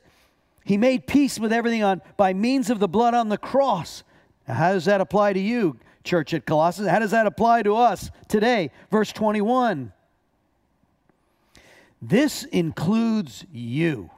[0.63, 4.04] He made peace with everything on by means of the blood on the cross.
[4.47, 6.88] Now, how does that apply to you, church at Colossus?
[6.88, 8.71] How does that apply to us today?
[8.91, 9.91] Verse 21.
[12.01, 14.10] This includes you.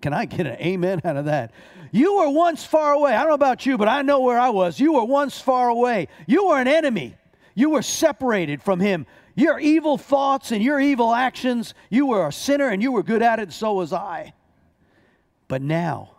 [0.00, 1.52] Can I get an amen out of that?
[1.92, 3.14] You were once far away.
[3.14, 4.80] I don't know about you, but I know where I was.
[4.80, 6.08] You were once far away.
[6.26, 7.14] You were an enemy.
[7.54, 9.06] You were separated from Him.
[9.34, 13.22] Your evil thoughts and your evil actions, you were a sinner and you were good
[13.22, 14.34] at it, so was I.
[15.48, 16.16] But now,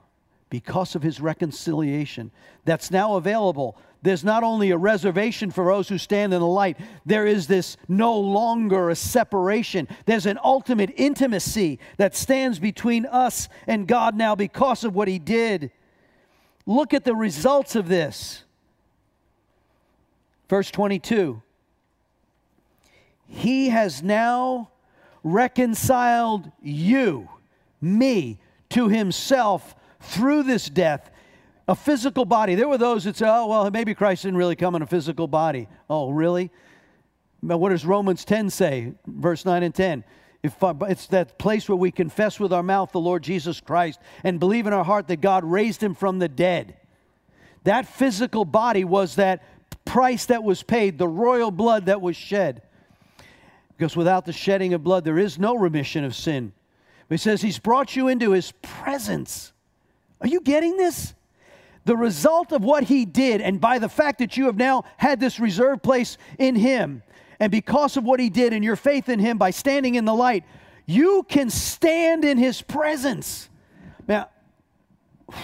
[0.49, 2.31] because of His reconciliation
[2.65, 6.77] that's now available, there's not only a reservation for those who stand in the light,
[7.05, 9.87] there is this no longer a separation.
[10.05, 15.19] There's an ultimate intimacy that stands between us and God now because of what He
[15.19, 15.71] did.
[16.65, 18.43] Look at the results of this.
[20.49, 21.41] Verse 22
[23.27, 24.69] He has now
[25.23, 27.29] reconciled you,
[27.79, 28.37] me,
[28.71, 31.09] to Himself through this death.
[31.67, 32.55] A physical body.
[32.55, 35.27] There were those that say, oh, well, maybe Christ didn't really come in a physical
[35.27, 35.67] body.
[35.89, 36.51] Oh, really?
[37.41, 38.93] But what does Romans 10 say?
[39.07, 40.03] Verse 9 and 10.
[40.43, 43.99] If, uh, it's that place where we confess with our mouth the Lord Jesus Christ
[44.25, 46.75] and believe in our heart that God raised him from the dead.
[47.63, 49.43] That physical body was that
[49.85, 52.61] price that was paid, the royal blood that was shed.
[53.77, 56.51] Because without the shedding of blood, there is no remission of sin.
[57.07, 59.53] But he says he's brought you into his presence.
[60.21, 61.13] Are you getting this?
[61.85, 65.19] The result of what he did, and by the fact that you have now had
[65.19, 67.03] this reserved place in him,
[67.39, 70.13] and because of what he did and your faith in him by standing in the
[70.13, 70.45] light,
[70.85, 73.49] you can stand in his presence.
[74.07, 74.29] Now,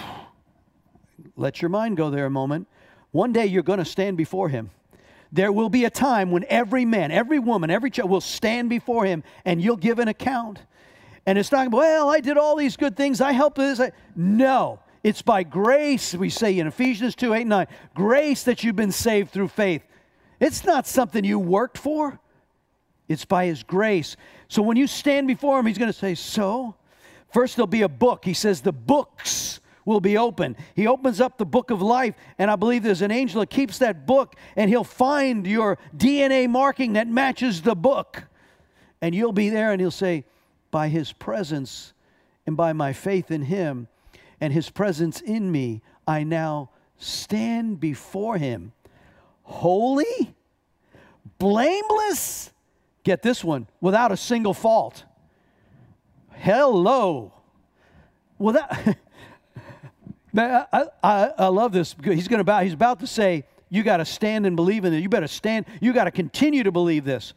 [1.36, 2.68] let your mind go there a moment.
[3.10, 4.70] One day you're going to stand before him.
[5.32, 9.04] There will be a time when every man, every woman, every child will stand before
[9.04, 10.60] him and you'll give an account.
[11.26, 13.78] And it's not, well, I did all these good things, I helped this.
[13.78, 13.92] I...
[14.16, 18.92] No, it's by grace, we say in Ephesians 2 8 9, grace that you've been
[18.92, 19.82] saved through faith.
[20.38, 22.20] It's not something you worked for,
[23.08, 24.16] it's by His grace.
[24.48, 26.76] So when you stand before Him, He's going to say, So?
[27.32, 28.24] First, there'll be a book.
[28.24, 30.56] He says, The books will be open.
[30.74, 33.78] He opens up the book of life, and I believe there's an angel that keeps
[33.78, 38.24] that book, and he'll find your DNA marking that matches the book.
[39.00, 40.24] And you'll be there, and he'll say,
[40.70, 41.94] By his presence
[42.46, 43.88] and by my faith in him
[44.40, 48.72] and his presence in me, I now stand before him
[49.42, 50.34] holy,
[51.38, 52.52] blameless.
[53.02, 55.04] Get this one, without a single fault.
[56.32, 57.32] Hello.
[58.38, 58.70] Without.
[60.32, 61.96] Man, I, I, I love this.
[62.04, 65.00] He's going about, he's about to say, you got to stand and believe in it.
[65.00, 65.66] You better stand.
[65.80, 67.34] You got to continue to believe this.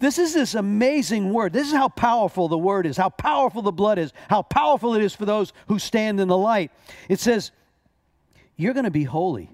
[0.00, 1.52] This is this amazing word.
[1.52, 5.02] This is how powerful the word is, how powerful the blood is, how powerful it
[5.02, 6.72] is for those who stand in the light.
[7.08, 7.52] It says,
[8.56, 9.50] You're going to be holy.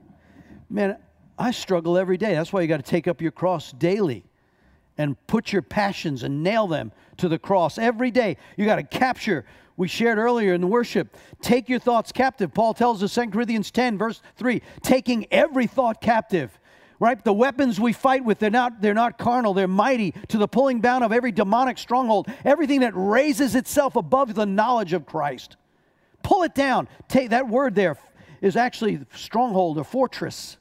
[0.71, 0.97] Man,
[1.39, 2.35] I struggle every day.
[2.35, 4.25] That's why you got to take up your cross daily
[4.97, 8.37] and put your passions and nail them to the cross every day.
[8.57, 9.45] You got to capture
[9.77, 11.17] we shared earlier in the worship.
[11.43, 12.55] Take your thoughts captive.
[12.55, 16.59] Paul tells us 2 Corinthians 10, verse 3, taking every thought captive.
[16.99, 17.23] Right?
[17.23, 20.81] The weapons we fight with, they're not, they're not carnal, they're mighty to the pulling
[20.81, 25.57] down of every demonic stronghold, everything that raises itself above the knowledge of Christ.
[26.23, 26.89] Pull it down.
[27.09, 27.99] Take that word there
[28.41, 30.57] is actually stronghold or fortress.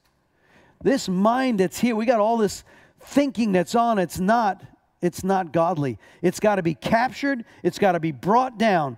[0.84, 2.64] This mind that's here, we got all this
[3.00, 4.64] thinking that's on, it's not
[5.02, 6.00] it's not godly.
[6.22, 8.98] It's got to be captured, it's got to be brought down.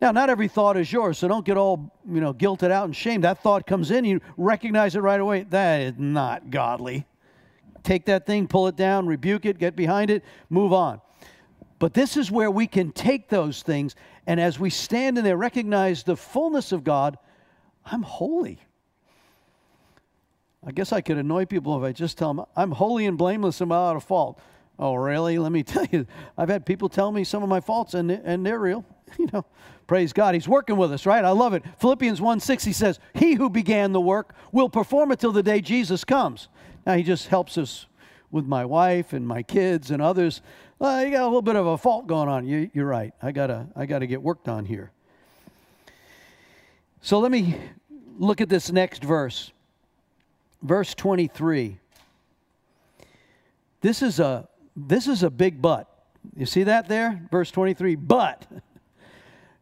[0.00, 2.94] Now, not every thought is yours, so don't get all, you know, guilted out and
[2.94, 3.24] shamed.
[3.24, 5.42] That thought comes in, you recognize it right away.
[5.50, 7.04] That is not godly.
[7.82, 11.00] Take that thing, pull it down, rebuke it, get behind it, move on.
[11.78, 15.36] But this is where we can take those things, and as we stand in there,
[15.36, 17.18] recognize the fullness of God.
[17.84, 18.60] I'm holy.
[20.64, 23.60] I guess I could annoy people if I just tell them, I'm holy and blameless
[23.60, 24.40] and without a fault.
[24.78, 25.38] Oh, really?
[25.38, 26.06] Let me tell you,
[26.36, 28.84] I've had people tell me some of my faults, and, and they're real.
[29.18, 29.44] You know,
[29.86, 30.34] praise God.
[30.34, 31.24] He's working with us, right?
[31.24, 31.64] I love it.
[31.78, 35.42] Philippians 1 6, he says, He who began the work will perform it till the
[35.42, 36.48] day Jesus comes.
[36.86, 37.86] Now, he just helps us
[38.30, 40.42] with my wife and my kids and others.
[40.80, 42.46] Uh, you got a little bit of a fault going on.
[42.46, 43.12] You, you're right.
[43.22, 44.92] I gotta, I gotta get worked on here.
[47.00, 47.56] So let me
[48.18, 49.52] look at this next verse,
[50.62, 51.78] verse 23.
[53.80, 55.88] This is a this is a big but.
[56.36, 57.20] You see that there?
[57.30, 57.96] Verse 23.
[57.96, 58.46] But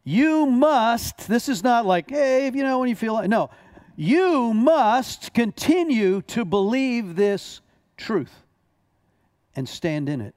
[0.07, 3.49] you must, this is not like, hey, you know, when you feel like, no.
[3.97, 7.59] You must continue to believe this
[7.97, 8.31] truth
[9.53, 10.33] and stand in it.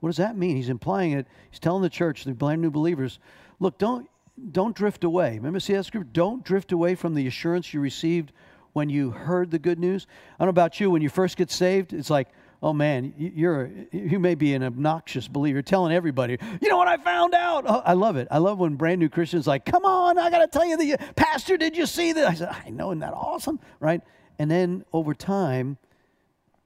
[0.00, 0.56] What does that mean?
[0.56, 1.28] He's implying it.
[1.52, 3.20] He's telling the church, the brand new believers,
[3.60, 4.08] look, don't
[4.50, 5.36] don't drift away.
[5.36, 6.08] Remember, see that scripture?
[6.12, 8.32] Don't drift away from the assurance you received
[8.72, 10.08] when you heard the good news.
[10.34, 12.28] I don't know about you, when you first get saved, it's like,
[12.62, 16.96] oh man, you're you may be an obnoxious believer, telling everybody, you know what I
[16.98, 17.64] found out.
[17.66, 18.28] Oh, I love it.
[18.30, 20.98] I love when brand new Christians like, come on, I got to tell you, the
[21.16, 22.26] pastor, did you see this?
[22.26, 24.00] I said, I know, isn't that awesome, right?
[24.38, 25.78] And then over time,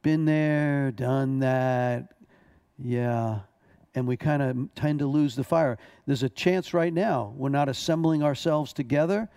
[0.03, 2.13] been there, done that,
[2.79, 3.41] yeah,
[3.95, 5.79] and we kind of tend to lose the fire.
[6.07, 9.29] There's a chance right now we're not assembling ourselves together.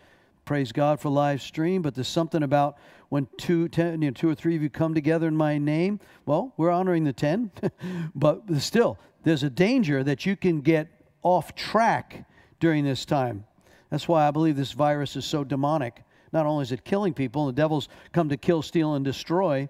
[0.46, 2.78] Praise God for live stream, but there's something about
[3.10, 6.00] when two, ten, you know, two or three of you come together in my name,
[6.26, 7.52] well, we're honoring the 10,
[8.15, 10.88] but still, there's a danger that you can get
[11.24, 12.26] off track
[12.60, 13.46] during this time.
[13.89, 16.04] That's why I believe this virus is so demonic.
[16.34, 19.70] Not only is it killing people, the devil's come to kill, steal, and destroy,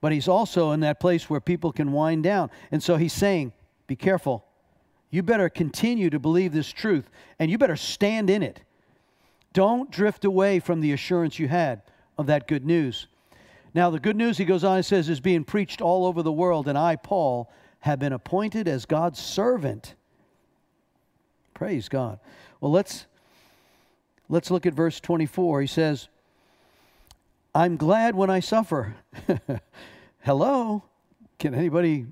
[0.00, 2.50] but he's also in that place where people can wind down.
[2.72, 3.52] And so he's saying,
[3.86, 4.44] be careful.
[5.10, 8.62] You better continue to believe this truth, and you better stand in it.
[9.52, 11.82] Don't drift away from the assurance you had
[12.22, 13.06] of that good news.
[13.74, 16.32] Now, the good news, he goes on and says, is being preached all over the
[16.32, 17.50] world, and I, Paul,
[17.80, 19.94] have been appointed as God's servant.
[21.52, 22.18] Praise God.
[22.60, 23.06] Well, let's
[24.28, 25.62] let's look at verse 24.
[25.62, 26.08] He says,
[27.54, 28.94] I'm glad when I suffer.
[30.20, 30.84] Hello?
[31.38, 32.06] Can anybody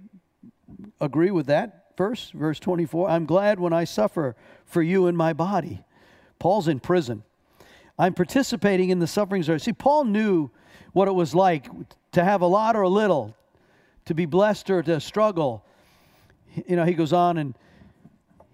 [1.00, 2.30] agree with that verse?
[2.34, 3.08] Verse 24.
[3.08, 4.34] I'm glad when I suffer
[4.64, 5.84] for you in my body.
[6.38, 7.22] Paul's in prison.
[8.00, 9.50] I'm participating in the sufferings.
[9.62, 10.50] See, Paul knew
[10.94, 11.68] what it was like
[12.12, 13.36] to have a lot or a little,
[14.06, 15.62] to be blessed or to struggle.
[16.66, 17.54] You know, he goes on and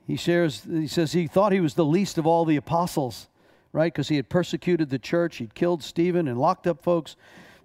[0.04, 3.28] he shares, he says he thought he was the least of all the apostles,
[3.72, 3.92] right?
[3.92, 7.14] Because he had persecuted the church, he'd killed Stephen and locked up folks.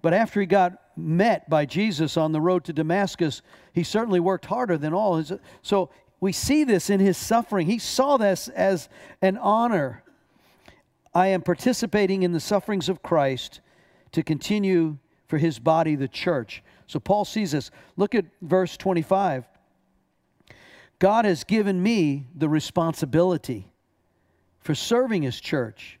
[0.02, 4.46] But after he got met by Jesus on the road to Damascus, he certainly worked
[4.46, 5.32] harder than all his.
[5.62, 7.66] So we see this in his suffering.
[7.66, 8.88] He saw this as
[9.20, 10.04] an honor.
[11.14, 13.60] I am participating in the sufferings of Christ
[14.12, 16.62] to continue for his body, the church.
[16.86, 17.70] So Paul sees this.
[17.96, 19.44] Look at verse 25.
[20.98, 23.72] God has given me the responsibility
[24.60, 25.98] for serving his church,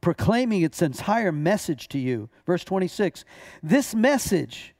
[0.00, 2.28] proclaiming its entire message to you.
[2.46, 3.24] Verse 26
[3.62, 4.74] This message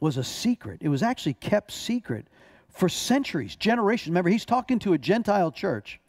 [0.00, 2.26] was a secret, it was actually kept secret
[2.68, 4.08] for centuries, generations.
[4.08, 6.00] Remember, he's talking to a Gentile church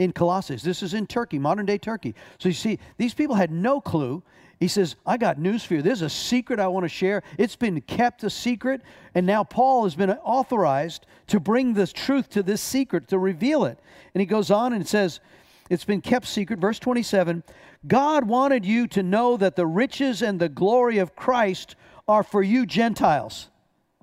[0.00, 0.56] in Colossae.
[0.56, 2.14] This is in Turkey, modern day Turkey.
[2.38, 4.22] So you see, these people had no clue.
[4.58, 5.82] He says, I got news for you.
[5.82, 7.22] There's a secret I want to share.
[7.36, 8.80] It's been kept a secret,
[9.14, 13.66] and now Paul has been authorized to bring this truth to this secret, to reveal
[13.66, 13.78] it.
[14.14, 15.20] And he goes on and says,
[15.68, 16.58] It's been kept secret.
[16.58, 17.44] Verse 27
[17.86, 21.76] God wanted you to know that the riches and the glory of Christ
[22.08, 23.50] are for you Gentiles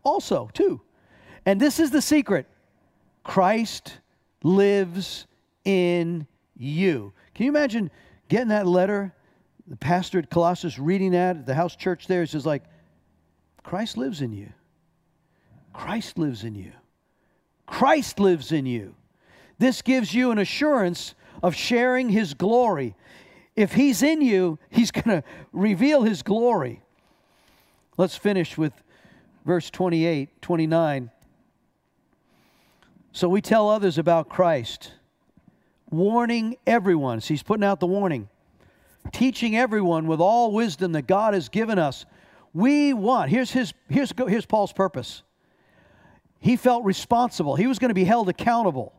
[0.03, 0.79] also, too.
[1.45, 2.45] And this is the secret
[3.23, 3.97] Christ
[4.43, 5.25] lives
[5.67, 7.13] in you.
[7.35, 7.91] Can you imagine
[8.29, 9.13] getting that letter
[9.67, 12.63] the pastor at Colossus reading that at the house church there, he says, like,
[13.63, 14.49] Christ lives in you.
[15.73, 16.71] Christ lives in you.
[17.65, 18.95] Christ lives in you.
[19.59, 22.95] This gives you an assurance of sharing his glory.
[23.57, 26.81] If he's in you, he's going to reveal his glory.
[27.97, 28.71] Let's finish with
[29.45, 31.11] verse 28, 29.
[33.11, 34.93] So we tell others about Christ,
[35.89, 37.21] warning everyone.
[37.21, 38.29] So he's putting out the warning
[39.11, 42.05] teaching everyone with all wisdom that God has given us.
[42.53, 45.23] We want, here's, his, here's, here's Paul's purpose.
[46.39, 48.93] He felt responsible, he was going to be held accountable.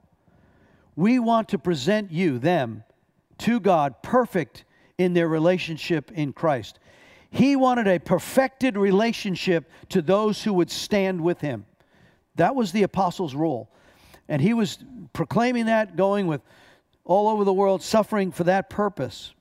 [0.97, 2.83] We want to present you, them,
[3.39, 4.65] to God, perfect
[4.99, 6.81] in their relationship in Christ.
[7.31, 11.67] He wanted a perfected relationship to those who would stand with him.
[12.35, 13.71] That was the apostles' role.
[14.29, 14.79] And he was
[15.13, 16.41] proclaiming that, going with
[17.09, 19.33] all over the world, suffering for that purpose.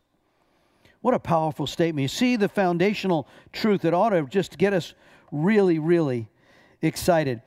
[1.01, 2.01] What a powerful statement.
[2.01, 4.95] You see the foundational truth that ought to just get us
[5.31, 6.29] really, really
[6.81, 7.41] excited.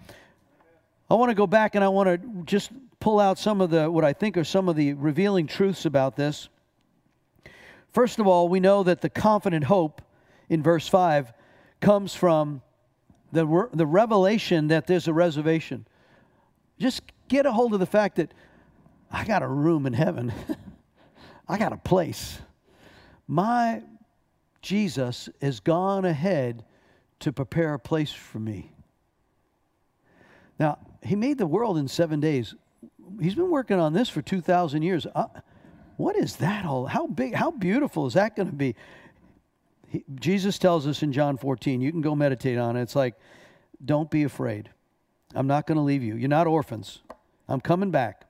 [1.11, 3.91] I want to go back and I want to just pull out some of the,
[3.91, 6.49] what I think are some of the revealing truths about this.
[7.93, 10.03] First of all, we know that the confident hope
[10.49, 11.33] in verse 5
[11.81, 12.63] comes from
[13.33, 15.87] the, the revelation that there's a reservation.
[16.79, 18.33] Just get a hold of the fact that
[19.11, 20.33] I got a room in heaven,
[21.49, 22.39] I got a place.
[23.27, 23.83] My
[24.63, 26.65] Jesus has gone ahead
[27.21, 28.73] to prepare a place for me.
[30.59, 32.55] Now, he made the world in seven days.
[33.21, 35.07] He's been working on this for 2,000 years.
[35.15, 35.27] Uh,
[35.97, 36.87] what is that all?
[36.87, 38.75] How big, how beautiful is that going to be?
[39.89, 42.83] He, Jesus tells us in John 14, you can go meditate on it.
[42.83, 43.15] It's like,
[43.85, 44.71] don't be afraid.
[45.35, 46.17] I'm not going to leave you.
[46.17, 47.01] You're not orphans.
[47.49, 48.27] I'm coming back.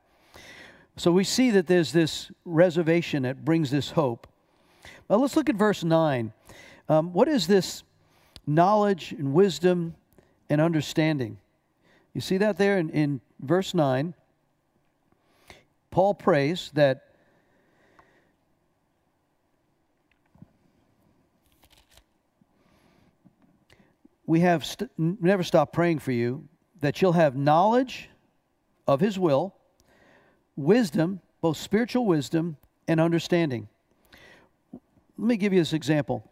[0.97, 4.27] So we see that there's this reservation that brings this hope.
[5.09, 6.33] Well, let's look at verse 9.
[6.89, 7.83] Um, what is this
[8.47, 9.95] knowledge and wisdom
[10.49, 11.39] and understanding?
[12.15, 14.15] You see that there in, in verse 9?
[15.91, 17.11] Paul prays that
[24.27, 26.49] we have st- never stopped praying for you
[26.81, 28.09] that you'll have knowledge
[28.87, 29.55] of his will,
[30.57, 32.57] wisdom, both spiritual wisdom
[32.89, 33.69] and understanding.
[34.73, 36.25] Let me give you this example.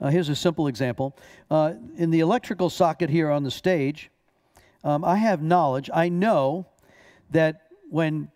[0.00, 1.16] Uh, here's a simple example.
[1.50, 4.10] Uh, in the electrical socket here on the stage,
[4.82, 5.88] um, I have knowledge.
[5.94, 6.66] I know
[7.30, 8.28] that when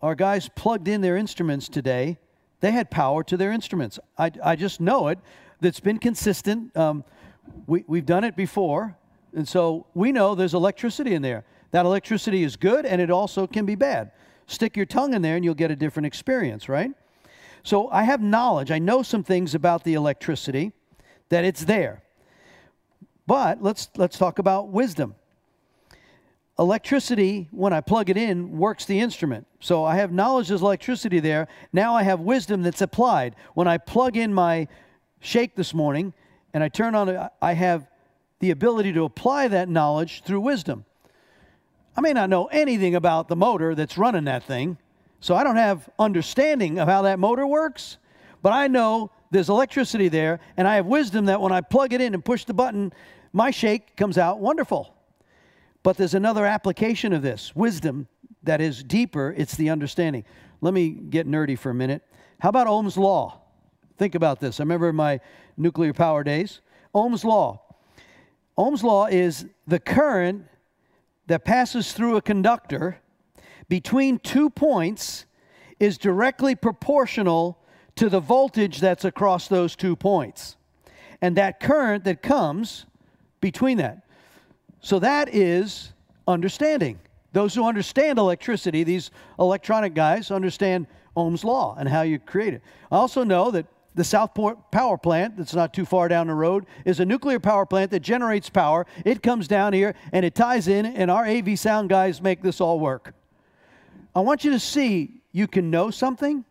[0.00, 2.18] our guys plugged in their instruments today,
[2.60, 3.98] they had power to their instruments.
[4.16, 5.18] I, I just know it.
[5.60, 6.74] That's been consistent.
[6.76, 7.04] Um,
[7.66, 8.96] we, we've done it before.
[9.34, 11.44] And so we know there's electricity in there.
[11.70, 14.12] That electricity is good and it also can be bad.
[14.46, 16.90] Stick your tongue in there and you'll get a different experience, right?
[17.62, 18.70] So I have knowledge.
[18.70, 20.72] I know some things about the electricity,
[21.30, 22.02] that it's there.
[23.26, 25.16] But let's, let's talk about wisdom.
[26.58, 29.46] Electricity, when I plug it in, works the instrument.
[29.60, 31.48] So I have knowledge there's electricity there.
[31.72, 33.34] Now I have wisdom that's applied.
[33.54, 34.68] When I plug in my
[35.20, 36.14] shake this morning
[36.54, 37.88] and I turn on, it, I have
[38.38, 40.84] the ability to apply that knowledge through wisdom.
[41.96, 44.76] I may not know anything about the motor that's running that thing,
[45.20, 47.96] so I don't have understanding of how that motor works,
[48.42, 52.00] but I know there's electricity there, and I have wisdom that when I plug it
[52.00, 52.92] in and push the button,
[53.32, 54.94] my shake comes out wonderful.
[55.82, 58.08] But there's another application of this wisdom
[58.42, 60.24] that is deeper, it's the understanding.
[60.60, 62.02] Let me get nerdy for a minute.
[62.40, 63.40] How about Ohm's law?
[63.96, 64.60] Think about this.
[64.60, 65.20] I remember my
[65.56, 66.60] nuclear power days.
[66.94, 67.62] Ohm's law.
[68.58, 70.46] Ohm's law is the current
[71.26, 72.98] that passes through a conductor
[73.68, 75.26] between two points
[75.80, 77.58] is directly proportional
[77.96, 80.56] to the voltage that's across those two points.
[81.20, 82.86] And that current that comes
[83.40, 84.06] between that.
[84.80, 85.92] So that is
[86.28, 86.98] understanding.
[87.32, 92.62] Those who understand electricity, these electronic guys, understand Ohm's law and how you create it.
[92.90, 93.66] I also know that
[93.96, 97.66] the Southport power plant, that's not too far down the road, is a nuclear power
[97.66, 98.86] plant that generates power.
[99.04, 102.60] It comes down here and it ties in, and our AV sound guys make this
[102.60, 103.14] all work.
[104.14, 106.44] I want you to see you can know something,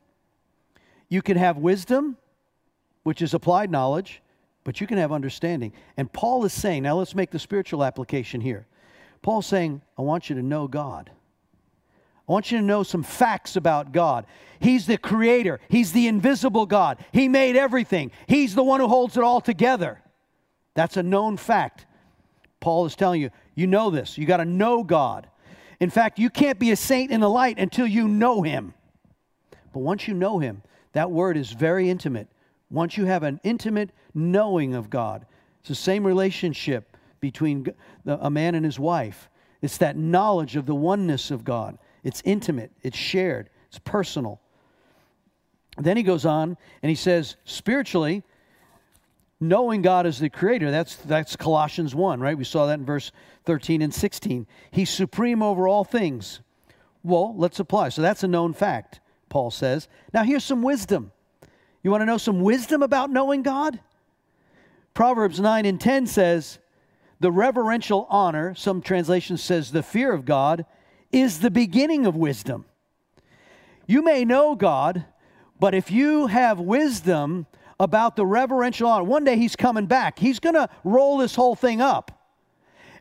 [1.07, 2.17] you can have wisdom,
[3.03, 4.21] which is applied knowledge,
[4.63, 5.71] but you can have understanding.
[5.97, 8.65] And Paul is saying, now let's make the spiritual application here.
[9.21, 11.11] Paul's saying, I want you to know God.
[12.27, 14.25] I want you to know some facts about God.
[14.59, 16.97] He's the creator, He's the invisible God.
[17.11, 20.01] He made everything, He's the one who holds it all together.
[20.73, 21.85] That's a known fact.
[22.59, 24.17] Paul is telling you, you know this.
[24.17, 25.27] You got to know God.
[25.79, 28.73] In fact, you can't be a saint in the light until you know Him.
[29.71, 30.63] But once you know Him,
[30.93, 32.27] that word is very intimate.
[32.69, 35.25] Once you have an intimate knowing of God,
[35.59, 37.67] it's the same relationship between
[38.05, 39.29] a man and his wife.
[39.61, 41.77] It's that knowledge of the oneness of God.
[42.05, 44.39] It's intimate, it's shared, it's personal.
[45.77, 48.23] Then he goes on and he says, spiritually,
[49.41, 52.37] knowing God as the creator, that's, that's Colossians 1, right?
[52.37, 53.11] We saw that in verse
[53.45, 54.47] 13 and 16.
[54.71, 56.39] He's supreme over all things.
[57.03, 57.89] Well, let's apply.
[57.89, 59.87] So that's a known fact, Paul says.
[60.13, 61.11] Now here's some wisdom.
[61.83, 63.79] You want to know some wisdom about knowing God?
[64.93, 66.59] Proverbs 9 and 10 says,
[67.19, 70.65] the reverential honor, some translation says the fear of God,
[71.15, 72.65] is the beginning of wisdom.
[73.87, 75.05] You may know God,
[75.59, 77.47] but if you have wisdom
[77.79, 80.19] about the reverential honor, one day He's coming back.
[80.19, 82.11] He's going to roll this whole thing up.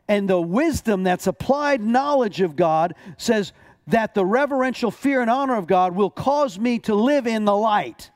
[0.07, 3.51] And the wisdom that's applied knowledge of God says
[3.87, 7.55] that the reverential fear and honor of God will cause me to live in the
[7.55, 8.11] light.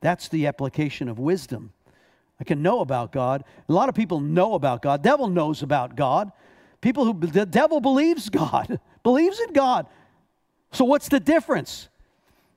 [0.00, 1.72] That's the application of wisdom.
[2.40, 3.44] I can know about God.
[3.68, 5.02] A lot of people know about God.
[5.02, 6.30] Devil knows about God.
[6.80, 9.86] People who the devil believes God, believes in God.
[10.72, 11.88] So what's the difference?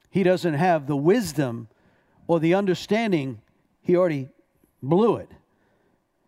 [0.09, 1.67] He doesn't have the wisdom
[2.27, 3.41] or the understanding.
[3.81, 4.29] He already
[4.83, 5.29] blew it.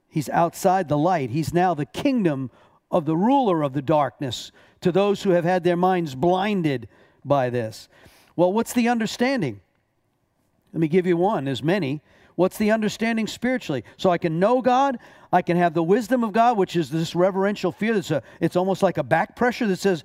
[0.09, 1.29] He's outside the light.
[1.31, 2.51] He's now the kingdom
[2.91, 6.87] of the ruler of the darkness to those who have had their minds blinded
[7.25, 7.89] by this.
[8.35, 9.59] Well, what's the understanding?
[10.71, 11.45] Let me give you one.
[11.45, 12.01] There's many.
[12.35, 13.83] What's the understanding spiritually?
[13.97, 14.97] So I can know God,
[15.31, 17.93] I can have the wisdom of God, which is this reverential fear.
[17.93, 20.03] That's a, it's almost like a back pressure that says,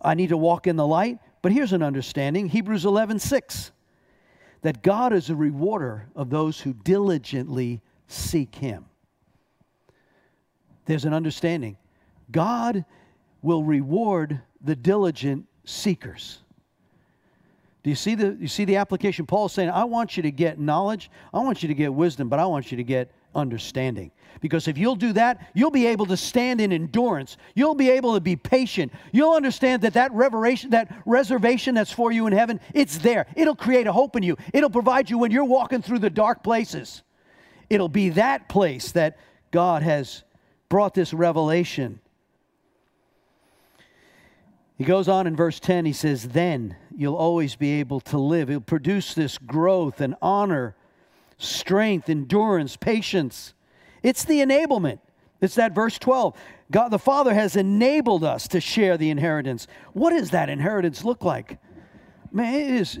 [0.00, 1.18] I need to walk in the light.
[1.42, 3.72] But here's an understanding Hebrews 11 6
[4.62, 8.86] that God is a rewarder of those who diligently seek Him.
[10.86, 11.76] There's an understanding.
[12.30, 12.84] God
[13.42, 16.38] will reward the diligent seekers.
[17.84, 19.26] Do you see the you see the application?
[19.26, 22.30] Paul is saying, I want you to get knowledge, I want you to get wisdom,
[22.30, 24.10] but I want you to get understanding.
[24.40, 27.36] Because if you'll do that, you'll be able to stand in endurance.
[27.54, 28.92] You'll be able to be patient.
[29.12, 33.26] You'll understand that that revelation, that reservation that's for you in heaven, it's there.
[33.36, 34.36] It'll create a hope in you.
[34.52, 37.02] It'll provide you when you're walking through the dark places.
[37.68, 39.18] It'll be that place that
[39.50, 40.24] God has
[40.68, 42.00] brought this revelation.
[44.76, 48.50] He goes on in verse 10, he says, Then you'll always be able to live.
[48.50, 50.74] It'll produce this growth and honor
[51.38, 53.54] strength, endurance, patience.
[54.02, 54.98] It's the enablement.
[55.40, 56.36] It's that verse 12.
[56.70, 59.66] God the Father has enabled us to share the inheritance.
[59.92, 61.58] What does that inheritance look like?
[62.32, 62.98] Man, it is.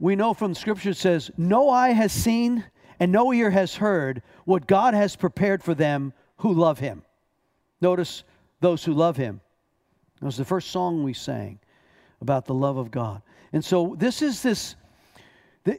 [0.00, 2.64] We know from Scripture it says, No eye has seen
[3.00, 7.02] and no ear has heard what God has prepared for them who love Him.
[7.80, 8.24] Notice
[8.60, 9.40] those who love Him.
[10.20, 11.58] That was the first song we sang
[12.20, 13.22] about the love of God.
[13.52, 14.76] And so this is this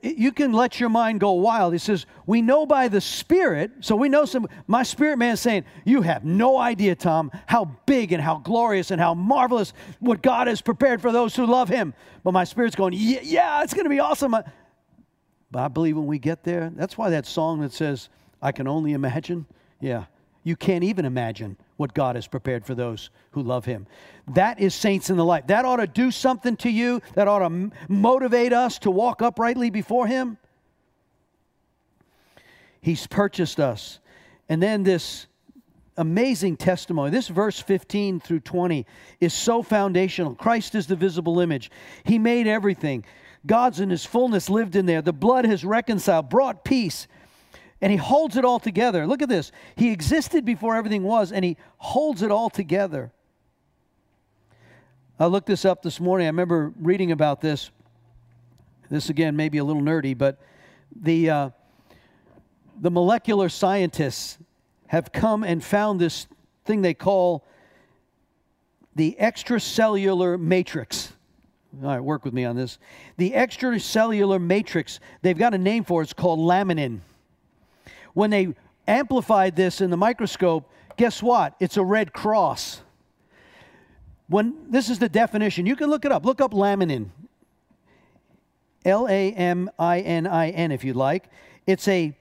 [0.04, 1.74] you can let your mind go wild.
[1.74, 3.72] He says, We know by the Spirit.
[3.82, 7.66] So we know some, my spirit man is saying, You have no idea, Tom, how
[7.86, 11.70] big and how glorious and how marvelous what God has prepared for those who love
[11.70, 11.94] Him.
[12.24, 14.32] But my spirit's going, Yeah, yeah it's going to be awesome.
[14.32, 14.46] But
[15.60, 18.10] I believe when we get there, that's why that song that says,
[18.42, 19.48] I can only imagine,
[19.80, 20.06] yeah,
[20.44, 23.88] you can't even imagine what God has prepared for those who love Him.
[24.28, 25.48] That is saints in the light.
[25.48, 29.70] That ought to do something to you, that ought to motivate us to walk uprightly
[29.70, 30.38] before Him.
[32.82, 34.00] He's purchased us.
[34.50, 35.28] And then this
[35.96, 37.12] amazing testimony.
[37.12, 38.86] This verse 15 through 20
[39.22, 40.36] is so foundational.
[40.36, 41.72] Christ is the visible image,
[42.04, 43.06] He made everything.
[43.46, 45.02] God's in His fullness lived in there.
[45.02, 47.08] The blood has reconciled, brought peace,
[47.82, 49.08] and He holds it all together.
[49.08, 49.52] Look at this.
[49.76, 53.12] He existed before everything was, and He holds it all together.
[55.20, 56.28] I looked this up this morning.
[56.28, 57.72] I remember reading about this.
[58.90, 60.40] This, again, may be a little nerdy, but
[60.96, 61.50] the, uh,
[62.80, 64.38] the molecular scientists
[64.88, 66.26] have come and found this
[66.66, 67.46] thing they call
[68.96, 71.14] the extracellular matrix.
[71.84, 72.80] All right, work with me on this.
[73.18, 77.00] The extracellular matrix, they've got a name for it, it's called laminin.
[78.14, 78.54] When they
[78.88, 81.56] amplified this in the microscope, guess what?
[81.60, 82.82] It's a red cross.
[84.28, 86.26] When this is the definition, you can look it up.
[86.26, 87.10] Look up laminin.
[88.86, 91.30] L A M I N I N if you'd like.
[91.68, 92.16] It's a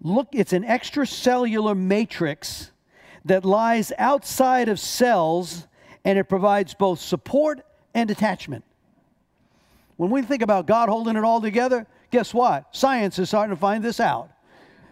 [0.00, 2.70] look it's an extracellular matrix
[3.24, 5.66] that lies outside of cells
[6.04, 7.60] and it provides both support
[7.94, 8.64] and attachment.
[9.96, 12.74] When we think about God holding it all together, guess what?
[12.74, 14.30] Science is starting to find this out.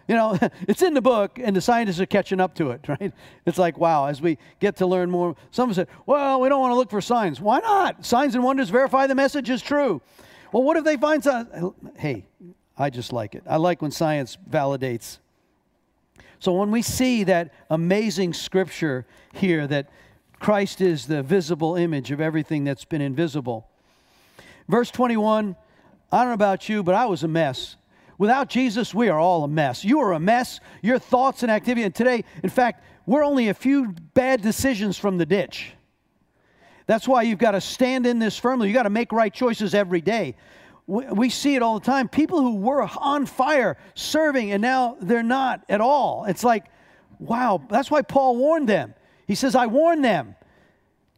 [0.07, 0.37] You know,
[0.67, 3.13] it's in the book, and the scientists are catching up to it, right?
[3.45, 5.35] It's like, wow, as we get to learn more.
[5.51, 7.39] Some said, well, we don't want to look for signs.
[7.39, 8.05] Why not?
[8.05, 10.01] Signs and wonders verify the message is true.
[10.51, 11.75] Well, what if they find some?
[11.97, 12.25] Hey,
[12.77, 13.43] I just like it.
[13.47, 15.19] I like when science validates.
[16.39, 19.89] So when we see that amazing scripture here that
[20.39, 23.67] Christ is the visible image of everything that's been invisible.
[24.67, 25.55] Verse 21,
[26.11, 27.75] I don't know about you, but I was a mess.
[28.21, 29.83] Without Jesus, we are all a mess.
[29.83, 30.59] You are a mess.
[30.83, 31.81] Your thoughts and activity.
[31.81, 35.73] And today, in fact, we're only a few bad decisions from the ditch.
[36.85, 38.67] That's why you've got to stand in this firmly.
[38.67, 40.35] You've got to make right choices every day.
[40.85, 42.07] We, see it all the time.
[42.07, 46.25] People who were on fire serving and now they're not at all.
[46.25, 46.65] It's like,
[47.17, 48.93] wow, that's why Paul warned them.
[49.25, 50.35] He says, I warn them,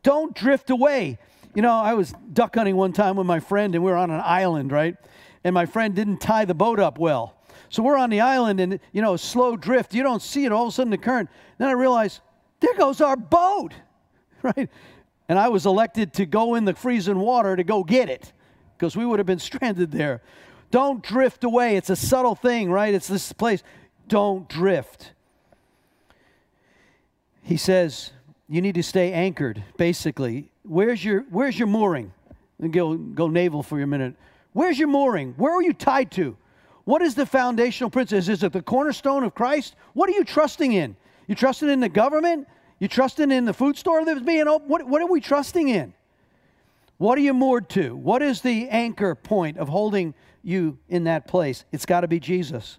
[0.03, 1.19] don't drift away.
[1.53, 4.09] You know, I was duck hunting one time with my friend and we were on
[4.09, 4.95] an island, right?
[5.43, 7.35] And my friend didn't tie the boat up well.
[7.69, 9.93] So we're on the island and, you know, slow drift.
[9.93, 10.51] You don't see it.
[10.51, 11.29] All of a sudden, the current.
[11.57, 12.21] Then I realized,
[12.59, 13.73] there goes our boat,
[14.43, 14.69] right?
[15.27, 18.31] And I was elected to go in the freezing water to go get it
[18.77, 20.21] because we would have been stranded there.
[20.71, 21.75] Don't drift away.
[21.75, 22.93] It's a subtle thing, right?
[22.93, 23.63] It's this place.
[24.07, 25.11] Don't drift.
[27.43, 28.11] He says,
[28.47, 30.49] you need to stay anchored, basically.
[30.63, 32.13] Where's your, where's your mooring?
[32.59, 34.15] And go, go naval for a minute.
[34.53, 35.33] Where's your mooring?
[35.37, 36.37] Where are you tied to?
[36.85, 38.19] What is the foundational principle?
[38.31, 39.75] Is it the cornerstone of Christ?
[39.93, 40.95] What are you trusting in?
[41.27, 42.47] You trusting in the government?
[42.79, 44.67] You trusting in the food store that's being open?
[44.67, 45.93] What, what are we trusting in?
[46.97, 47.95] What are you moored to?
[47.95, 51.65] What is the anchor point of holding you in that place?
[51.71, 52.77] It's got to be Jesus.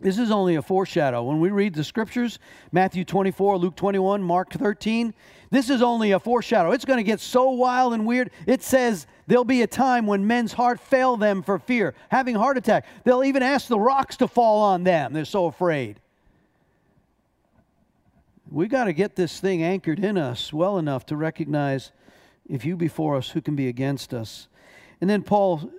[0.00, 1.22] This is only a foreshadow.
[1.22, 2.38] When we read the scriptures,
[2.72, 5.12] Matthew 24, Luke 21, Mark 13,
[5.50, 6.72] this is only a foreshadow.
[6.72, 8.30] It's going to get so wild and weird.
[8.46, 12.56] It says there'll be a time when men's heart fail them for fear, having heart
[12.56, 12.86] attack.
[13.04, 15.12] They'll even ask the rocks to fall on them.
[15.12, 16.00] They're so afraid
[18.50, 21.92] we got to get this thing anchored in us well enough to recognize
[22.48, 24.48] if you before us, who can be against us?
[25.00, 25.70] And then Paul,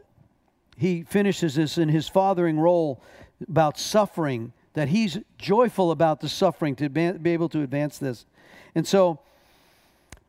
[0.77, 3.03] he finishes this in his fathering role
[3.47, 8.25] about suffering, that he's joyful about the suffering to be able to advance this.
[8.73, 9.19] And so,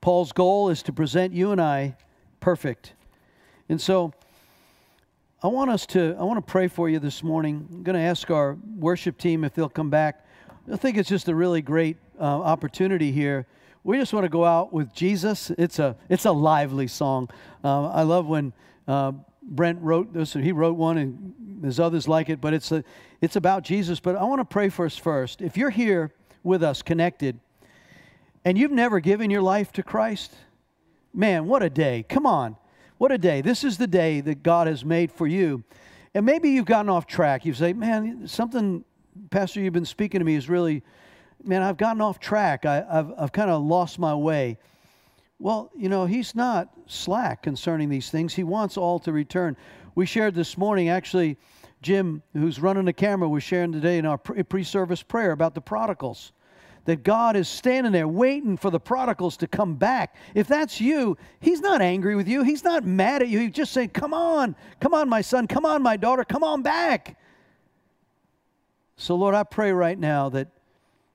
[0.02, 1.96] Paul's goal is to present you and I
[2.40, 2.92] perfect.
[3.68, 4.12] And so,
[5.44, 7.66] I want us to, I want to pray for you this morning.
[7.70, 10.26] I'm going to ask our worship team if they'll come back.
[10.70, 13.46] I think it's just a really great uh, opportunity here.
[13.84, 15.50] We just want to go out with Jesus.
[15.50, 17.28] It's a it's a lively song.
[17.64, 18.52] Uh, I love when
[18.86, 20.34] uh, Brent wrote this.
[20.34, 22.40] He wrote one, and there's others like it.
[22.40, 22.84] But it's a
[23.20, 23.98] it's about Jesus.
[23.98, 25.42] But I want to pray for us first.
[25.42, 26.12] If you're here
[26.44, 27.40] with us, connected,
[28.44, 30.34] and you've never given your life to Christ,
[31.14, 32.04] man, what a day!
[32.08, 32.56] Come on,
[32.98, 33.40] what a day!
[33.40, 35.64] This is the day that God has made for you.
[36.14, 37.46] And maybe you've gotten off track.
[37.46, 38.84] You say, man, something,
[39.30, 40.82] Pastor, you've been speaking to me is really
[41.44, 42.64] man, I've gotten off track.
[42.64, 44.58] I, have I've kind of lost my way.
[45.38, 48.34] Well, you know, he's not slack concerning these things.
[48.34, 49.56] He wants all to return.
[49.94, 51.36] We shared this morning, actually,
[51.82, 55.60] Jim, who's running the camera, was sharing today in our pre service prayer about the
[55.60, 56.32] prodigals.
[56.84, 60.16] That God is standing there waiting for the prodigals to come back.
[60.34, 62.42] If that's you, He's not angry with you.
[62.42, 63.38] He's not mad at you.
[63.38, 66.62] He's just saying, Come on, come on, my son, come on, my daughter, come on
[66.62, 67.16] back.
[68.96, 70.48] So, Lord, I pray right now that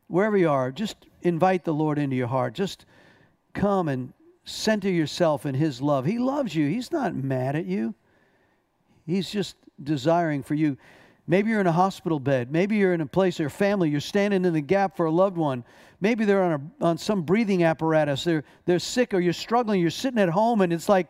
[0.07, 2.53] wherever you are, just invite the Lord into your heart.
[2.53, 2.85] Just
[3.53, 4.13] come and
[4.45, 6.05] center yourself in His love.
[6.05, 7.93] He loves you, He's not mad at you.
[9.05, 10.77] He's just desiring for you.
[11.27, 12.51] Maybe you're in a hospital bed.
[12.51, 15.35] Maybe you're in a place, your family, you're standing in the gap for a loved
[15.35, 15.65] one.
[15.99, 18.23] Maybe they're on, a, on some breathing apparatus.
[18.23, 19.81] They're, they're sick or you're struggling.
[19.81, 21.07] You're sitting at home and it's like,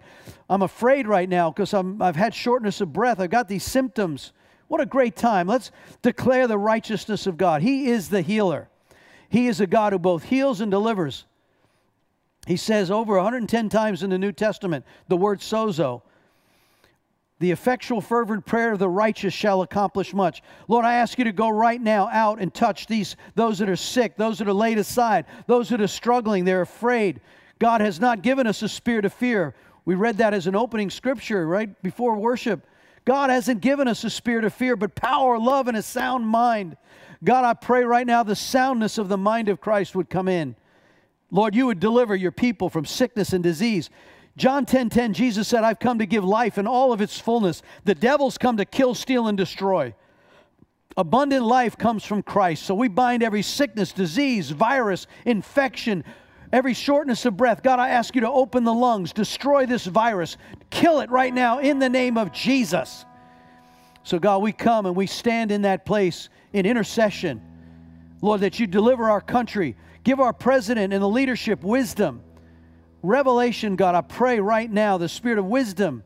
[0.49, 3.19] I'm afraid right now because I've had shortness of breath.
[3.19, 4.33] I've got these symptoms.
[4.69, 5.47] What a great time.
[5.47, 7.61] Let's declare the righteousness of God.
[7.61, 8.69] He is the healer.
[9.29, 11.25] He is a God who both heals and delivers.
[12.47, 16.01] He says over 110 times in the New Testament the word sozo.
[17.39, 20.41] The effectual, fervent prayer of the righteous shall accomplish much.
[20.67, 23.75] Lord, I ask you to go right now out and touch these those that are
[23.75, 27.21] sick, those that are laid aside, those that are struggling, they're afraid.
[27.59, 29.53] God has not given us a spirit of fear.
[29.85, 32.65] We read that as an opening scripture right before worship.
[33.05, 36.75] God hasn't given us a spirit of fear, but power, love, and a sound mind.
[37.23, 40.55] God, I pray right now the soundness of the mind of Christ would come in.
[41.31, 43.89] Lord, you would deliver your people from sickness and disease.
[44.37, 47.19] John 10:10 10, 10, Jesus said, "I've come to give life in all of its
[47.19, 47.63] fullness.
[47.85, 49.95] The devil's come to kill, steal and destroy."
[50.95, 52.63] Abundant life comes from Christ.
[52.63, 56.03] So we bind every sickness, disease, virus, infection,
[56.53, 57.61] every shortness of breath.
[57.63, 60.37] God, I ask you to open the lungs, destroy this virus,
[60.69, 63.05] kill it right now in the name of Jesus.
[64.03, 67.41] So, God, we come and we stand in that place in intercession.
[68.21, 72.21] Lord, that you deliver our country, give our president and the leadership wisdom,
[73.03, 73.95] revelation, God.
[73.95, 76.03] I pray right now the spirit of wisdom,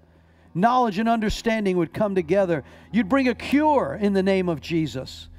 [0.54, 2.64] knowledge, and understanding would come together.
[2.92, 5.30] You'd bring a cure in the name of Jesus.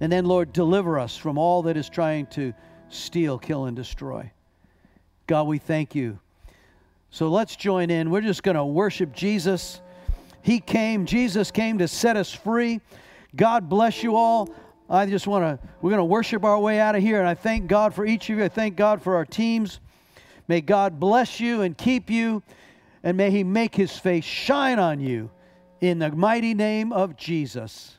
[0.00, 2.52] And then, Lord, deliver us from all that is trying to
[2.88, 4.30] steal, kill, and destroy.
[5.26, 6.18] God, we thank you.
[7.10, 8.10] So let's join in.
[8.10, 9.80] We're just going to worship Jesus.
[10.42, 12.80] He came, Jesus came to set us free.
[13.34, 14.50] God bless you all.
[14.88, 17.18] I just want to, we're going to worship our way out of here.
[17.18, 18.44] And I thank God for each of you.
[18.44, 19.80] I thank God for our teams.
[20.48, 22.42] May God bless you and keep you,
[23.02, 25.30] and may He make His face shine on you
[25.80, 27.98] in the mighty name of Jesus.